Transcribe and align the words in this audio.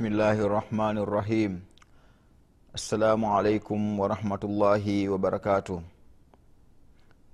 Bismillahi 0.00 0.40
rahmani 0.48 1.04
rahim. 1.04 1.60
Assalamu 2.74 3.26
alaikum 3.36 3.98
warahmatullahi 4.00 5.08
wabarakatuh. 5.08 5.82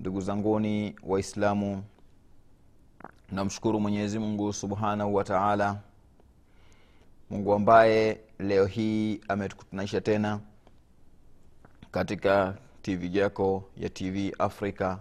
Ndugu 0.00 0.20
zanguni 0.20 0.96
Waislamu, 1.02 1.82
namshukuru 3.32 3.80
Mwenyezi 3.80 4.18
Mungu 4.18 4.52
subhanahu 4.52 5.14
wa 5.14 5.24
taala, 5.24 5.78
Mungu 7.30 7.52
ambaye 7.54 8.20
leo 8.38 8.66
hii 8.66 9.20
ametukutanisha 9.28 10.00
tena 10.00 10.40
katika 11.90 12.56
TV 12.82 13.16
yako 13.18 13.64
ya 13.76 13.88
TV 13.88 14.32
Africa 14.38 14.96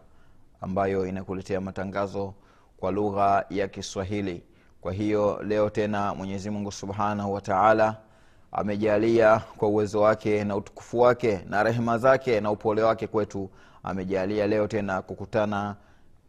ambayo 0.61 1.07
inakuletea 1.07 1.61
matangazo 1.61 2.33
kwa 2.77 2.91
lugha 2.91 3.45
ya 3.49 3.67
Kiswahili. 3.67 4.43
Kwa 4.85 4.93
hiyo 4.93 5.39
leo 5.43 5.69
tena 5.69 6.15
Mwenyezi 6.15 6.49
Mungu 6.49 6.71
subhanahu 6.71 7.33
wa 7.33 7.41
taala 7.41 7.97
amejalia 8.51 9.39
kwa 9.57 9.67
uwezo 9.67 10.01
wake 10.01 10.43
na 10.43 10.55
utukufu 10.55 10.99
wake 10.99 11.39
na 11.49 11.63
rehema 11.63 11.97
zake 11.97 12.41
na 12.41 12.51
upole 12.51 12.81
wake 12.83 13.07
kwetu, 13.07 13.49
amejalia 13.83 14.47
leo 14.47 14.67
tena 14.67 15.01
kukutana. 15.01 15.75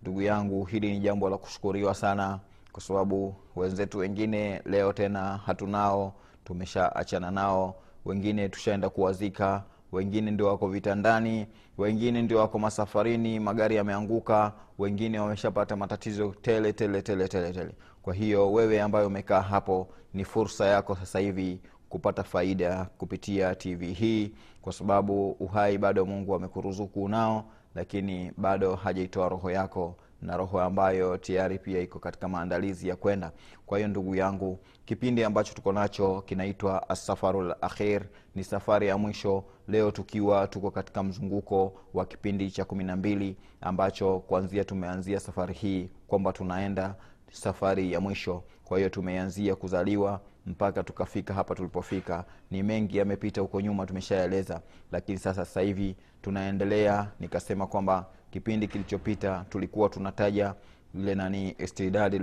Ndugu 0.03 0.23
yangu, 0.23 0.65
hili 0.65 0.91
ni 0.93 1.01
jambo 1.01 1.31
la 1.31 1.37
kushukuriwa 1.39 1.95
sana, 1.95 2.39
kwa 2.73 2.83
sababu 2.83 3.35
wenzetu 3.57 3.99
wengine 3.99 4.63
leo 4.65 4.93
tena 4.93 5.37
hatunao, 5.47 6.13
tumeshaachana 6.45 7.31
nao, 7.31 7.75
wengine 8.05 8.49
tushaenda 8.49 8.89
kuwazika, 8.91 9.63
wengine 9.93 10.31
ndio 10.31 10.47
wako 10.47 10.69
vitandani, 10.69 11.47
wengine 11.79 12.23
ndio 12.23 12.39
wako 12.39 12.59
masafarini, 12.59 13.41
magari 13.41 13.77
yameanguka, 13.77 14.53
wengine 14.79 15.19
wameshapata 15.19 15.77
matatizo 15.77 16.35
tele 16.43 16.73
tele 16.73 17.03
tele 17.03 17.29
tele 17.29 17.53
tele. 17.53 17.73
Kwa 18.03 18.15
hiyo 18.15 18.53
wewe 18.53 18.81
ambayo 18.83 19.07
umekaa 19.07 19.41
hapo, 19.41 19.89
ni 20.15 20.25
fursa 20.25 20.67
yako 20.67 20.95
sasa 20.97 21.19
hivi 21.19 21.59
kupata 21.89 22.23
faida 22.23 22.85
kupitia 22.99 23.55
TV 23.55 23.93
hii, 23.93 24.33
kwa 24.63 24.73
sababu 24.73 25.31
uhai 25.31 25.79
bado 25.79 26.07
Mungu 26.07 26.35
amekuruzuku 26.35 27.09
nao, 27.09 27.45
lakini 27.75 28.33
bado 28.37 28.75
hajaitoa 28.77 29.29
roho 29.29 29.51
yako 29.51 29.97
na 30.27 30.37
roho 30.37 30.61
ambayo 30.61 31.17
tayari 31.17 31.59
pia 31.59 31.81
iko 31.81 31.99
katika 31.99 32.29
maandalizi 32.29 32.89
ya 32.89 32.97
kwenda. 32.97 33.33
Kwa 33.67 33.79
hiyo 33.79 33.89
ndugu 33.89 34.15
yangu, 34.15 34.59
kipindi 34.85 35.25
ambacho 35.25 35.55
tuko 35.55 35.73
nacho 35.73 36.23
kinaitwa 36.23 36.89
Asafarul 36.89 37.55
Akhir, 37.61 38.03
ni 38.35 38.45
safari 38.45 38.89
ya 38.89 38.99
mwisho. 38.99 39.45
Leo 39.69 39.91
tukiwa 39.91 40.47
tuko 40.47 40.71
katika 40.71 41.03
mzunguko 41.03 41.73
wa 41.95 42.07
kipindi 42.07 42.51
cha 42.51 42.65
kumi 42.65 42.85
na 42.85 42.97
mbili 42.97 43.37
ambacho 43.61 44.19
kuanzia 44.19 44.65
tumeanzia 44.65 45.21
safari 45.21 45.55
hii 45.55 45.91
kwamba 46.07 46.33
tunaenda 46.33 46.95
safari 47.33 47.93
ya 47.93 48.01
mwisho. 48.01 48.43
Kwa 48.65 48.79
hiyo 48.79 48.91
tumeanzia 48.91 49.57
kuzaliwa 49.57 50.21
mpaka 50.47 50.83
tukafika 50.83 51.35
hapa 51.35 51.55
tulipofika. 51.55 52.25
Ni 52.51 52.63
mengi 52.63 52.99
yamepita 52.99 53.41
huko 53.41 53.61
nyuma, 53.61 53.87
tumeshaeleza, 53.87 54.61
lakini 54.93 55.19
sasa 55.19 55.45
sasa 55.45 55.61
hivi 55.61 55.97
tunaendelea. 56.23 57.09
Nikasema 57.21 57.67
kwamba 57.67 58.07
kipindi 58.31 58.69
kilichopita 58.69 59.45
tulikuwa 59.51 59.89
tunataja 59.89 60.55
ile 60.95 61.15
nani 61.15 61.55
istidadi 61.59 62.19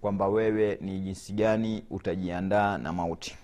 kwamba 0.00 0.28
wewe 0.28 0.78
ni 0.80 1.00
jinsi 1.00 1.32
gani 1.32 1.84
utajiandaa 1.90 2.78
na 2.78 2.92
mauti. 2.92 3.36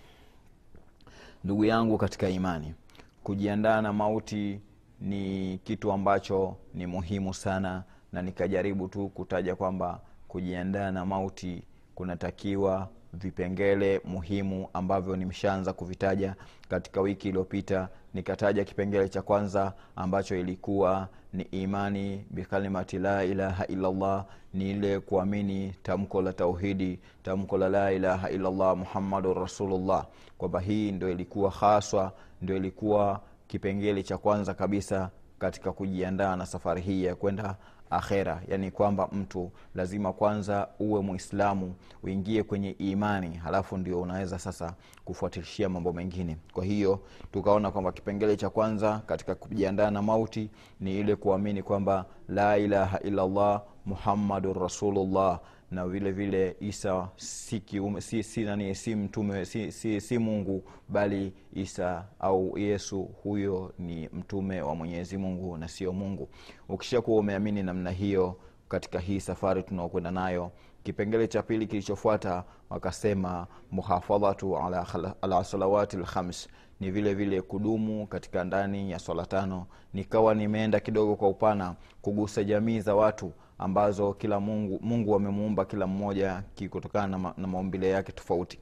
Ndugu 1.44 1.64
yangu 1.64 1.98
katika 1.98 2.28
imani, 2.28 2.74
kujiandaa 3.22 3.80
na 3.82 3.92
mauti 3.92 4.60
ni 5.00 5.58
kitu 5.64 5.92
ambacho 5.92 6.56
ni 6.74 6.86
muhimu 6.86 7.34
sana, 7.34 7.84
na 8.12 8.22
nikajaribu 8.22 8.88
tu 8.88 9.08
kutaja 9.08 9.54
kwamba 9.56 10.00
kujiandaa 10.28 10.90
na 10.90 11.06
mauti 11.06 11.62
kunatakiwa 11.94 12.88
vipengele 13.12 14.00
muhimu 14.04 14.68
ambavyo 14.72 15.16
nimeshaanza 15.16 15.72
kuvitaja 15.72 16.34
katika 16.68 17.00
wiki 17.00 17.28
iliyopita. 17.28 17.88
Nikataja 18.14 18.64
kipengele 18.64 19.08
cha 19.08 19.22
kwanza 19.22 19.72
ambacho 19.96 20.36
ilikuwa 20.36 21.08
ni 21.32 21.42
imani 21.42 22.24
bikalimati 22.30 22.98
la 22.98 23.24
ilaha 23.24 23.66
illallah, 23.66 24.24
ni 24.54 24.70
ile 24.70 25.00
kuamini 25.00 25.74
tamko 25.82 26.22
la 26.22 26.32
tauhidi, 26.32 27.00
tamko 27.22 27.58
la 27.58 27.68
la 27.68 27.92
ilaha 27.92 28.30
illallah 28.30 28.76
muhammadun 28.76 29.34
rasulullah, 29.34 30.06
kwamba 30.38 30.60
hii 30.60 30.92
ndo 30.92 31.10
ilikuwa 31.10 31.50
haswa, 31.50 32.12
ndo 32.42 32.56
ilikuwa 32.56 33.20
kipengele 33.46 34.02
cha 34.02 34.18
kwanza 34.18 34.54
kabisa 34.54 35.10
katika 35.38 35.72
kujiandaa 35.72 36.36
na 36.36 36.46
safari 36.46 36.80
hii 36.80 37.04
ya 37.04 37.14
kwenda 37.14 37.56
akhera, 37.92 38.42
yani 38.48 38.70
kwamba 38.70 39.08
mtu 39.12 39.50
lazima 39.74 40.12
kwanza 40.12 40.68
uwe 40.78 41.00
Muislamu, 41.00 41.74
uingie 42.02 42.42
kwenye 42.42 42.70
imani, 42.70 43.36
halafu 43.36 43.76
ndio 43.76 44.00
unaweza 44.00 44.38
sasa 44.38 44.74
kufuatilishia 45.04 45.68
mambo 45.68 45.92
mengine. 45.92 46.36
Kwa 46.52 46.64
hiyo 46.64 47.00
tukaona 47.32 47.70
kwamba 47.70 47.92
kipengele 47.92 48.36
cha 48.36 48.50
kwanza 48.50 48.98
katika 49.06 49.34
kujiandaa 49.34 49.90
na 49.90 50.02
mauti 50.02 50.50
ni 50.80 50.98
ile 51.00 51.16
kuamini 51.16 51.62
kwamba 51.62 52.04
la 52.28 52.58
ilaha 52.58 53.00
illallah 53.00 53.62
muhammadun 53.86 54.54
rasulullah 54.54 55.40
na 55.72 55.86
vile 55.88 56.12
vile 56.12 56.56
Isa 56.60 57.08
si, 57.16 57.60
kiume, 57.60 58.00
si, 58.00 58.22
si, 58.22 58.44
nani, 58.44 58.74
si 58.74 58.94
mtume 58.94 59.44
si, 59.44 59.72
si, 59.72 60.00
si 60.00 60.18
Mungu 60.18 60.64
bali 60.88 61.32
Isa 61.54 62.04
au 62.20 62.58
Yesu 62.58 63.02
huyo 63.02 63.72
ni 63.78 64.08
mtume 64.12 64.62
wa 64.62 64.74
Mwenyezi 64.74 65.16
Mungu 65.16 65.56
na 65.56 65.68
sio 65.68 65.92
Mungu. 65.92 66.28
Ukishakuwa 66.68 67.18
umeamini 67.20 67.62
namna 67.62 67.90
hiyo 67.90 68.36
katika 68.68 68.98
hii 68.98 69.20
safari 69.20 69.62
tunaokwenda 69.62 70.10
nayo, 70.10 70.50
kipengele 70.82 71.28
cha 71.28 71.42
pili 71.42 71.66
kilichofuata 71.66 72.44
wakasema 72.70 73.46
muhafadhatu 73.70 74.56
ala, 74.58 74.86
ala 75.22 75.44
salawati 75.44 75.96
lkhams 75.96 76.48
ni 76.80 76.90
vile 76.90 77.14
vile 77.14 77.42
kudumu 77.42 78.06
katika 78.06 78.44
ndani 78.44 78.90
ya 78.90 78.98
swala 78.98 79.26
tano. 79.26 79.66
Nikawa 79.94 80.34
nimeenda 80.34 80.80
kidogo 80.80 81.16
kwa 81.16 81.28
upana 81.28 81.74
kugusa 82.02 82.44
jamii 82.44 82.80
za 82.80 82.94
watu 82.94 83.32
ambazo 83.62 84.12
kila 84.12 84.40
Mungu 84.40 84.78
Mungu 84.82 85.14
amemuumba 85.14 85.64
kila 85.64 85.86
mmoja 85.86 86.42
kutokana 86.70 87.06
na, 87.06 87.18
ma, 87.18 87.34
na 87.36 87.46
maumbile 87.46 87.88
yake 87.90 88.12
tofauti. 88.12 88.58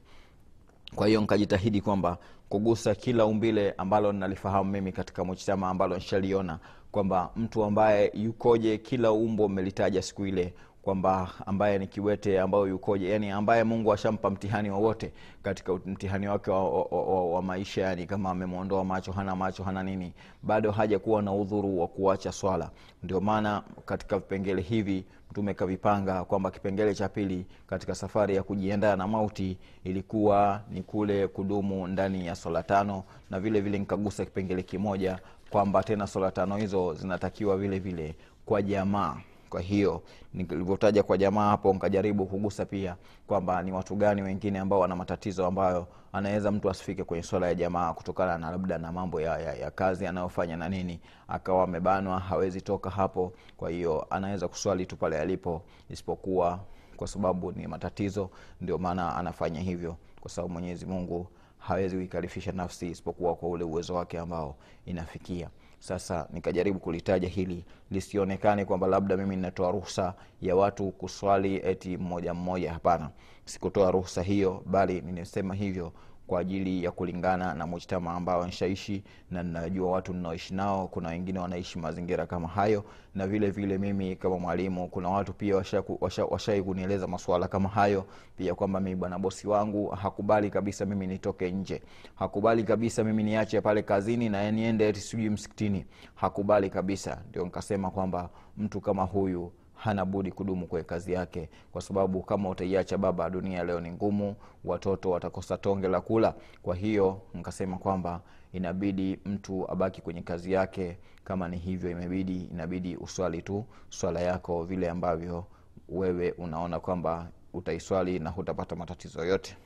Kwa 0.95 1.07
hiyo 1.07 1.21
nkajitahidi 1.21 1.81
kwamba 1.81 2.17
kugusa 2.49 2.95
kila 2.95 3.25
umbile 3.25 3.71
ambalo 3.77 4.11
nalifahamu 4.11 4.71
mimi 4.71 4.91
katika 4.91 5.23
mujtama 5.23 5.69
ambalo 5.69 5.97
nshaliona 5.97 6.59
kwamba 6.91 7.31
mtu 7.35 7.63
ambaye 7.63 8.11
yukoje, 8.13 8.77
kila 8.77 9.11
umbo 9.11 9.49
mmelitaja 9.49 10.01
siku 10.01 10.25
ile 10.25 10.53
kwamba 10.81 11.29
ambaye 11.45 11.79
ni 11.79 11.87
kiwete 11.87 12.39
ambayo 12.39 12.67
yukoje, 12.67 13.09
yani 13.09 13.29
ambaye 13.29 13.63
Mungu 13.63 13.93
ashampa 13.93 14.29
mtihani 14.29 14.69
wowote 14.69 15.11
katika 15.43 15.73
mtihani 15.73 16.27
wake 16.27 16.51
wa, 16.51 16.69
wa, 16.69 16.83
wa, 16.83 17.25
wa 17.33 17.41
maisha, 17.41 17.81
yani 17.81 18.05
kama 18.05 18.29
amemwondoa 18.29 18.85
macho, 18.85 19.11
hana 19.11 19.35
macho, 19.35 19.63
hana 19.63 19.83
nini, 19.83 20.13
bado 20.43 20.71
hajakuwa 20.71 21.21
na 21.21 21.33
udhuru 21.33 21.79
wa 21.81 21.87
kuacha 21.87 22.31
swala. 22.31 22.69
Ndio 23.03 23.21
maana 23.21 23.63
katika 23.85 24.17
vipengele 24.17 24.61
hivi 24.61 25.05
Mtume 25.31 25.53
kavipanga 25.53 26.23
kwamba 26.23 26.51
kipengele 26.51 26.95
cha 26.95 27.09
pili 27.09 27.45
katika 27.67 27.95
safari 27.95 28.35
ya 28.35 28.43
kujiandaa 28.43 28.95
na 28.95 29.07
mauti 29.07 29.57
ilikuwa 29.83 30.61
ni 30.71 30.81
kule 30.83 31.27
kudumu 31.27 31.87
ndani 31.87 32.27
ya 32.27 32.35
swala 32.35 32.63
tano, 32.63 33.03
na 33.29 33.39
vile 33.39 33.61
vile 33.61 33.79
nikagusa 33.79 34.25
kipengele 34.25 34.63
kimoja 34.63 35.19
kwamba 35.49 35.83
tena 35.83 36.07
swala 36.07 36.31
tano 36.31 36.57
hizo 36.57 36.93
zinatakiwa 36.93 37.57
vile 37.57 37.79
vile 37.79 38.15
kwa 38.45 38.61
jamaa 38.61 39.17
kwa 39.51 39.61
hiyo 39.61 40.03
nilivyotaja 40.33 41.03
kwa 41.03 41.17
jamaa 41.17 41.49
hapo, 41.49 41.73
nkajaribu 41.73 42.25
kugusa 42.25 42.65
pia 42.65 42.95
kwamba 43.27 43.63
ni 43.63 43.71
watu 43.71 43.95
gani 43.95 44.21
wengine 44.21 44.59
ambao 44.59 44.79
wana 44.79 44.95
matatizo 44.95 45.45
ambayo 45.45 45.87
anaweza 46.13 46.51
mtu 46.51 46.69
asifike 46.69 47.03
kwenye 47.03 47.23
swala 47.23 47.47
ya 47.47 47.55
jamaa 47.55 47.93
kutokana 47.93 48.37
na 48.37 48.51
labda 48.51 48.77
na 48.77 48.91
mambo 48.91 49.21
ya, 49.21 49.37
ya, 49.39 49.53
ya 49.53 49.71
kazi 49.71 50.07
anayofanya 50.07 50.57
na 50.57 50.69
nini, 50.69 50.99
akawa 51.27 51.63
amebanwa, 51.63 52.19
hawezi 52.19 52.61
toka 52.61 52.89
hapo. 52.89 53.33
Kwa 53.57 53.69
hiyo 53.69 54.07
anaweza 54.09 54.47
kuswali 54.47 54.85
tu 54.85 54.97
pale 54.97 55.19
alipo, 55.19 55.61
isipokuwa 55.89 56.59
kwa 56.97 57.07
sababu 57.07 57.51
ni 57.51 57.67
matatizo, 57.67 58.29
ndio 58.61 58.77
maana 58.77 59.15
anafanya 59.15 59.59
hivyo, 59.59 59.95
kwa 60.21 60.31
sababu 60.31 60.53
Mwenyezi 60.53 60.85
Mungu 60.85 61.27
hawezi 61.57 61.95
kuikalifisha 61.95 62.51
nafsi 62.51 62.89
isipokuwa 62.89 63.35
kwa 63.35 63.49
ule 63.49 63.63
uwezo 63.63 63.93
wake 63.95 64.19
ambao 64.19 64.55
inafikia. 64.85 65.49
Sasa 65.81 66.27
nikajaribu 66.33 66.79
kulitaja 66.79 67.27
hili 67.27 67.65
lisionekane 67.91 68.65
kwamba 68.65 68.87
labda 68.87 69.17
mimi 69.17 69.35
ninatoa 69.35 69.71
ruhusa 69.71 70.13
ya 70.41 70.55
watu 70.55 70.91
kuswali 70.91 71.55
eti 71.55 71.97
mmoja 71.97 72.33
mmoja. 72.33 72.73
Hapana, 72.73 73.09
sikutoa 73.45 73.91
ruhusa 73.91 74.21
hiyo, 74.21 74.63
bali 74.65 75.01
nimesema 75.01 75.53
hivyo 75.55 75.91
kwa 76.31 76.39
ajili 76.39 76.83
ya 76.83 76.91
kulingana 76.91 77.53
na 77.53 77.67
mujtama 77.67 78.13
ambao 78.13 78.47
nshaishi 78.47 79.03
na 79.31 79.43
najua 79.43 79.91
watu 79.91 80.13
ninaoishi 80.13 80.53
nao 80.53 80.87
kuna 80.87 81.09
wengine 81.09 81.39
wanaishi 81.39 81.79
mazingira 81.79 82.25
kama 82.25 82.47
hayo 82.47 82.83
na 83.15 83.27
vile 83.27 83.49
vile 83.49 83.77
mimi 83.77 84.15
kama 84.15 84.39
mwalimu 84.39 84.87
kuna 84.87 85.09
watu 85.09 85.33
pia 85.33 85.55
washai 85.55 85.83
washa, 86.01 86.25
washa 86.25 86.63
kunieleza 86.63 87.07
masuala 87.07 87.47
kama 87.47 87.69
hayo 87.69 88.05
pia 88.37 88.55
kwamba 88.55 88.79
mimi 88.79 88.95
bwana 88.95 89.19
bosi 89.19 89.47
wangu 89.47 89.87
hakubali 89.87 90.49
kabisa 90.49 90.85
mimi 90.85 91.07
nitoke 91.07 91.51
nje. 91.51 91.81
Hakubali 92.15 92.63
kabisa 92.63 93.03
mimi 93.03 93.23
niache 93.23 93.61
pale 93.61 93.83
kazini 93.83 94.29
na 94.29 94.51
niende 94.51 94.93
sijui 94.93 95.29
msikitini. 95.29 95.85
Hakubali 96.15 96.69
kabisa. 96.69 97.21
Ndio 97.29 97.43
nikasema 97.43 97.91
kwamba 97.91 98.29
mtu 98.57 98.81
kama 98.81 99.03
huyu 99.03 99.51
hana 99.83 100.05
budi 100.05 100.31
kudumu 100.31 100.67
kwenye 100.67 100.83
kazi 100.83 101.13
yake 101.13 101.49
kwa 101.71 101.81
sababu 101.81 102.21
kama 102.23 102.49
utaiacha 102.49 102.97
baba 102.97 103.29
dunia 103.29 103.63
leo 103.63 103.79
ni 103.79 103.91
ngumu 103.91 104.35
watoto 104.65 105.09
watakosa 105.09 105.57
tonge 105.57 105.87
la 105.87 106.01
kula. 106.01 106.33
Kwa 106.61 106.75
hiyo 106.75 107.21
nkasema 107.33 107.77
kwamba 107.77 108.21
inabidi 108.53 109.19
mtu 109.25 109.71
abaki 109.71 110.01
kwenye 110.01 110.21
kazi 110.21 110.51
yake. 110.51 110.97
Kama 111.23 111.47
ni 111.47 111.57
hivyo 111.57 111.91
imebidi 111.91 112.41
inabidi 112.41 112.95
uswali 112.97 113.41
tu 113.41 113.65
swala 113.89 114.19
yako 114.19 114.63
vile 114.63 114.89
ambavyo 114.89 115.45
wewe 115.89 116.31
unaona 116.31 116.79
kwamba 116.79 117.27
utaiswali 117.53 118.19
na 118.19 118.29
hutapata 118.29 118.75
matatizo 118.75 119.25
yote. 119.25 119.57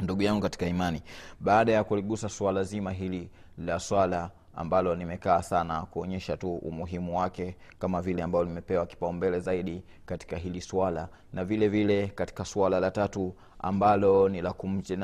Ndugu 0.00 0.22
yangu 0.22 0.40
katika 0.42 0.66
imani 0.66 1.02
baada 1.40 1.72
ya 1.72 1.84
kuligusa 1.84 2.28
suala 2.28 2.62
zima 2.64 2.92
hili 2.92 3.30
la 3.58 3.80
swala 3.80 4.30
ambalo 4.56 4.94
nimekaa 4.96 5.42
sana 5.42 5.82
kuonyesha 5.82 6.36
tu 6.36 6.54
umuhimu 6.54 7.18
wake 7.18 7.56
kama 7.78 8.02
vile 8.02 8.22
ambalo 8.22 8.44
limepewa 8.44 8.86
kipaumbele 8.86 9.40
zaidi 9.40 9.82
katika 10.06 10.36
hili 10.36 10.60
swala. 10.60 11.08
Na 11.32 11.44
vile 11.44 11.68
vile 11.68 12.06
katika 12.06 12.44
suala 12.44 12.80
la 12.80 12.90
tatu 12.90 13.34
ambalo 13.58 14.28
ni 14.28 14.42
la 14.42 14.54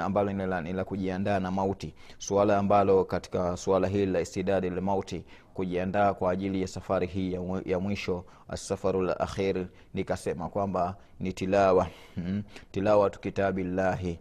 ambalo 0.05 0.33
ni 0.33 0.73
la, 0.73 0.85
kujiandaa 0.85 1.41
na 1.41 1.51
mauti. 1.51 1.95
Suala 2.19 2.59
ambalo 2.59 3.05
katika 3.05 3.57
suala 3.57 3.89
hili 3.89 4.07
la 4.13 4.21
istidadi 4.21 4.71
la 4.71 4.81
mauti 4.81 5.25
kujiandaa 5.55 6.15
kwa 6.15 6.33
ajili 6.33 6.61
ya 6.63 6.69
safari 6.69 7.07
hii 7.07 7.33
ya, 7.33 7.41
ya 7.65 7.79
mwisho 7.81 8.25
asafaru 8.49 9.03
la 9.03 9.21
akhir 9.21 9.67
nikasema 9.95 10.49
kwamba 10.49 10.97
ni 11.21 11.33
tilawa. 11.33 11.87
Hmm, 12.15 12.43
tilawatu 12.71 13.21
kitabillahi 13.21 14.19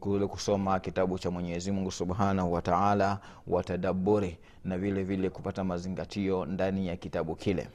kule 0.00 0.26
kusoma 0.26 0.80
kitabu 0.80 1.18
cha 1.18 1.30
mwenyezi 1.30 1.72
mungu 1.72 1.90
subhanahu 1.90 2.52
wataala 2.52 3.18
watadaburi 3.46 4.38
na 4.64 4.78
vile 4.78 5.02
vile 5.04 5.30
kupata 5.30 5.64
mazingatio 5.64 6.44
ndani 6.44 6.86
ya 6.88 6.96
kitabu 6.96 7.36
kile. 7.36 7.68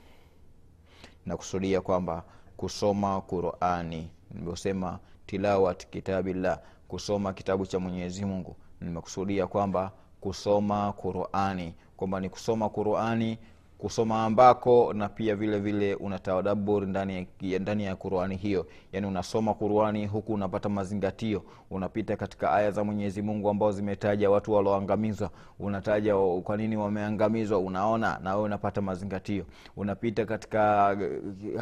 Na 1.25 1.38
kusudia 1.38 1.81
kwamba 1.81 2.24
kusoma 2.58 3.22
qurani 3.22 4.10
nilivyosema 4.31 5.00
tilawat 5.25 5.88
kitabillah 5.90 6.60
kusoma 6.88 7.34
kitabu 7.34 7.66
cha 7.66 7.80
mwenyezi 7.80 8.25
mungu. 8.25 8.56
Nimekusudia 8.81 9.48
kwamba 9.48 9.92
kusoma 10.22 10.94
qurani 10.94 11.74
kwamba 11.98 12.19
ni 12.19 12.30
kusoma 12.30 12.69
qurani 12.69 13.38
kusoma 13.81 14.24
ambako 14.25 14.94
na 14.94 15.10
pia 15.10 15.36
vile 15.36 15.60
vile 15.60 15.95
unatadabur 15.95 16.88
ndani 16.88 17.28
ya, 17.42 17.60
ndani 17.60 17.83
ya 17.83 17.95
qurani 17.95 18.36
hiyo. 18.36 18.68
Yani 18.94 19.07
unasoma 19.07 19.54
qurani 19.54 20.06
huku 20.07 20.33
unapata 20.33 20.69
mazingatio. 20.69 21.44
Unapita 21.72 22.16
katika 22.16 22.51
aya 22.51 22.72
za 22.72 22.83
mwenyezi 22.83 23.22
mungu 23.22 23.50
ambao 23.50 23.72
zimetaja 23.72 24.30
watu 24.30 24.51
walioangamizwa. 24.54 25.30
Unataja 25.60 26.16
kwa 26.44 26.57
nini 26.57 26.78
wameangamizwa. 26.78 27.60
Unaona 27.60 28.19
na 28.24 28.33
wewe 28.33 28.45
unapata 28.45 28.81
mazingatio. 28.81 29.45
Unapita 29.78 30.25
katika 30.25 30.88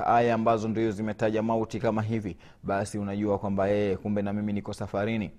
aya 0.05 0.33
ambazo 0.35 0.67
ndio 0.67 0.91
zimetaja 0.91 1.41
mauti 1.43 1.79
kama 1.79 2.01
hivi. 2.01 2.37
Basi 2.63 2.97
unajua 2.97 3.37
kwamba 3.39 3.67
yeye 3.67 3.97
kumbe 3.97 4.21
na 4.21 4.33
mimi 4.33 4.53
niko 4.53 4.73
safarini 4.73 5.31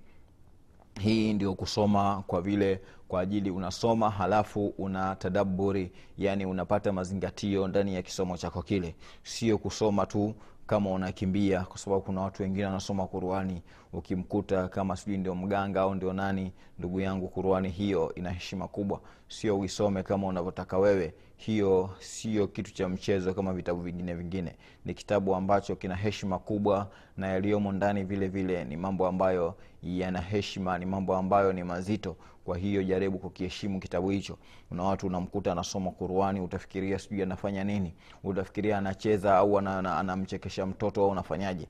hii 0.99 1.33
ndio 1.33 1.53
kusoma 1.53 2.23
kwa 2.27 2.41
vile 2.41 2.81
kwa 3.07 3.21
ajili 3.21 3.51
unasoma 3.51 4.09
halafu 4.09 4.73
una 4.77 5.15
tadaburi 5.15 5.91
yani 6.17 6.45
unapata 6.45 6.91
mazingatio 6.93 7.67
ndani 7.67 7.95
ya 7.95 8.01
kisomo 8.01 8.37
chako 8.37 8.61
kile. 8.61 8.95
Sio 9.23 9.57
kusoma 9.57 10.05
tu 10.05 10.33
kama 10.67 10.89
unakimbia 10.91 11.61
kwa 11.61 11.77
sababu 11.77 12.01
kuna 12.01 12.21
watu 12.21 12.43
wengine 12.43 12.65
wanasoma 12.65 13.07
kuruani 13.07 13.61
ukimkuta 13.93 14.67
kama 14.67 14.95
sijui 14.97 15.17
ndio 15.17 15.35
mganga 15.35 15.81
au 15.81 15.95
ndio 15.95 16.13
nani 16.13 16.51
ndugu 16.79 16.99
yangu 16.99 17.27
kuruani 17.27 17.69
hiyo 17.69 18.15
ina 18.15 18.29
heshima 18.31 18.67
kubwa. 18.67 19.01
Sio 19.27 19.59
uisome 19.59 20.03
kama 20.03 20.27
unavyotaka 20.27 20.77
wewe. 20.77 21.13
Hiyo 21.37 21.89
sio 21.99 22.47
kitu 22.47 22.73
cha 22.73 22.89
mchezo 22.89 23.33
kama 23.33 23.53
vitabu 23.53 23.81
vingine 23.81 24.13
vingine. 24.13 24.55
Ni 24.85 24.93
kitabu 24.93 25.35
ambacho 25.35 25.75
kina 25.75 25.95
heshima 25.95 26.39
kubwa 26.39 26.91
na 27.17 27.27
yaliyomo 27.27 27.71
ndani 27.71 28.03
vile 28.03 28.27
vile 28.27 28.63
ni 28.65 28.77
mambo 28.77 29.07
ambayo 29.07 29.55
yana 29.83 30.21
heshima 30.21 30.77
ni 30.77 30.85
mambo 30.85 31.15
ambayo 31.15 31.53
ni 31.53 31.63
mazito. 31.63 32.15
Kwa 32.45 32.57
hiyo 32.57 32.83
jaribu 32.83 33.17
kukiheshimu 33.19 33.79
kitabu 33.79 34.09
hicho. 34.09 34.37
Kuna 34.69 34.83
watu 34.83 35.07
unamkuta 35.07 35.51
anasoma 35.51 35.91
kuruani 35.91 36.39
utafikiria 36.41 36.99
sijui 36.99 37.21
anafanya 37.23 37.63
nini. 37.63 37.93
Utafikiria 38.23 38.77
anacheza 38.77 39.37
au 39.37 39.57
anamchekesha 39.57 40.65
mtoto 40.65 41.01
au 41.03 41.09
unafanyaje 41.09 41.67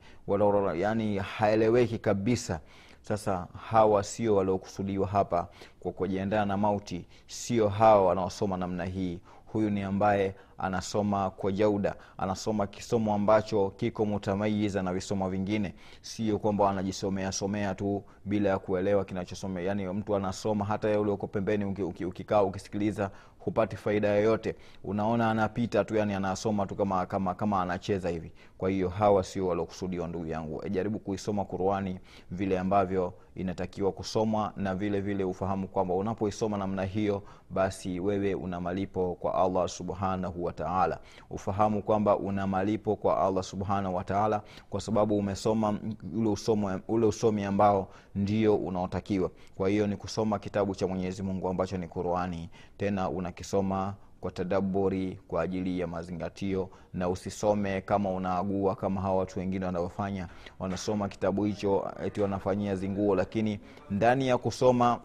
yani 0.75 1.17
haeleweki 1.17 1.97
kabisa. 1.99 2.59
Sasa 3.01 3.47
hawa 3.69 4.03
sio 4.03 4.35
waliokusudiwa 4.35 5.07
hapa 5.07 5.47
kwa 5.79 5.91
kujiandaa 5.91 6.45
na 6.45 6.57
mauti. 6.57 7.05
Sio 7.27 7.69
hawa 7.69 8.05
wanaosoma 8.05 8.57
namna 8.57 8.85
hii. 8.85 9.19
Huyu 9.45 9.69
ni 9.69 9.81
ambaye 9.81 10.35
anasoma 10.61 11.29
kwa 11.29 11.51
jauda 11.51 11.95
anasoma 12.17 12.67
kisomo 12.67 13.13
ambacho 13.13 13.69
kiko 13.77 14.05
mutamayiza 14.05 14.83
na 14.83 14.93
visomo 14.93 15.29
vingine. 15.29 15.73
Sio 16.01 16.39
kwamba 16.39 16.69
anajisomea 16.69 17.31
somea 17.31 17.75
tu 17.75 18.03
bila 18.25 18.49
ya 18.49 18.59
kuelewa 18.59 19.05
kinachosomea 19.05 19.63
yani 19.63 19.87
mtu 19.87 20.15
anasoma 20.15 20.65
hata 20.65 20.99
ule 20.99 21.11
uko 21.11 21.27
pembeni 21.27 21.65
ukikaa 21.65 21.85
uki, 21.87 22.05
uki, 22.05 22.33
ukisikiliza 22.33 23.11
hupati 23.45 23.75
faida 23.75 24.07
yoyote. 24.07 24.55
Unaona 24.83 25.31
anapita 25.31 25.83
tu 25.83 25.95
yani 25.95 26.13
anasoma 26.13 26.65
tu 26.65 26.75
kama 26.75 27.05
kama 27.05 27.35
kama 27.35 27.61
anacheza 27.61 28.09
hivi. 28.09 28.31
Kwa 28.57 28.69
hiyo 28.69 28.89
hawa 28.89 29.23
sio 29.23 29.47
waliokusudiwa 29.47 30.07
ndugu 30.07 30.25
yangu. 30.25 30.63
Jaribu 30.69 30.99
kuisoma 30.99 31.45
qurani 31.45 31.99
vile 32.31 32.59
ambavyo 32.59 33.13
inatakiwa 33.35 33.91
kusomwa 33.91 34.53
na 34.55 34.75
vile 34.75 35.01
vile 35.01 35.23
ufahamu 35.23 35.67
kwamba 35.67 35.93
unapoisoma 35.93 36.57
namna 36.57 36.83
hiyo 36.85 37.23
basi 37.49 37.99
wewe 37.99 38.33
una 38.35 38.61
malipo 38.61 39.15
kwa 39.15 39.35
allah 39.35 39.67
subhanahu 39.69 40.43
wataala 40.43 40.99
ufahamu 41.29 41.83
kwamba 41.83 42.17
una 42.17 42.47
malipo 42.47 42.95
kwa 42.95 43.21
allah 43.27 43.43
subhanahu 43.43 43.95
wataala 43.95 44.41
kwa 44.69 44.81
sababu 44.81 45.17
umesoma 45.17 45.79
ule 46.15 46.29
usomo, 46.29 46.79
ule 46.87 47.05
usomi 47.05 47.43
ambao 47.43 47.87
ndio 48.15 48.55
unaotakiwa. 48.55 49.31
Kwa 49.55 49.69
hiyo 49.69 49.87
ni 49.87 49.95
kusoma 49.95 50.39
kitabu 50.39 50.75
cha 50.75 50.87
mwenyezi 50.87 51.23
mungu 51.23 51.47
ambacho 51.49 51.77
ni 51.77 51.87
qurani. 51.87 52.49
Tena 52.77 53.09
unakisoma 53.31 53.93
kwa 54.21 54.31
tadaburi 54.31 55.19
kwa 55.27 55.41
ajili 55.41 55.79
ya 55.79 55.87
mazingatio. 55.87 56.69
Na 56.93 57.09
usisome 57.09 57.81
kama 57.81 58.09
unaagua 58.09 58.75
kama 58.75 59.01
hawa 59.01 59.15
watu 59.17 59.39
wengine 59.39 59.65
wanavyofanya. 59.65 60.27
Wanasoma 60.59 61.09
kitabu 61.09 61.43
hicho 61.43 61.91
eti 62.05 62.21
wanafanyia 62.21 62.75
zinguo. 62.75 63.15
Lakini 63.15 63.59
ndani 63.89 64.27
ya 64.27 64.37
kusoma 64.37 64.99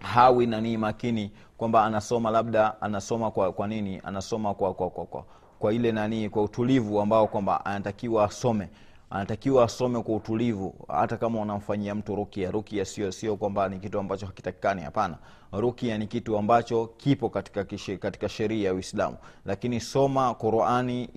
hawi 0.00 0.46
nanii 0.46 0.76
makini 0.76 1.32
kwamba 1.56 1.84
anasoma 1.84 2.30
labda 2.30 2.80
anasoma 2.82 3.30
kwa 3.30 3.52
kwa 3.52 3.68
nini? 3.68 4.00
Anasoma 4.04 4.54
kwa 4.54 4.74
kwa, 4.74 4.90
kwa, 4.90 5.04
kwa, 5.06 5.24
kwa 5.58 5.72
ile 5.72 5.92
nanii 5.92 6.28
kwa 6.28 6.42
utulivu 6.42 7.00
ambao 7.00 7.26
kwamba 7.26 7.64
anatakiwa 7.64 8.24
asome. 8.24 8.68
Anatakiwa 9.10 9.64
asome 9.64 10.02
kwa 10.02 10.16
utulivu. 10.16 10.74
Hata 10.88 11.16
kama 11.16 11.40
unamfanyia 11.40 11.94
mtu 11.94 12.14
rukia 12.16 12.50
rukia 12.50 12.84
sio 12.84 13.12
sio 13.12 13.36
kwamba 13.36 13.68
ni 13.68 13.78
kitu 13.78 13.98
ambacho 13.98 14.26
hakitakikani. 14.26 14.82
Hapana 14.82 15.18
rukia 15.52 15.98
ni 15.98 16.06
kitu 16.06 16.38
ambacho 16.38 16.86
kipo 16.96 17.28
katika, 17.28 17.64
katika 17.98 18.28
sheria 18.28 18.66
ya 18.68 18.74
uislamu. 18.74 19.16
Lakini 19.46 19.80
soma 19.80 20.34
qurani 20.34 21.08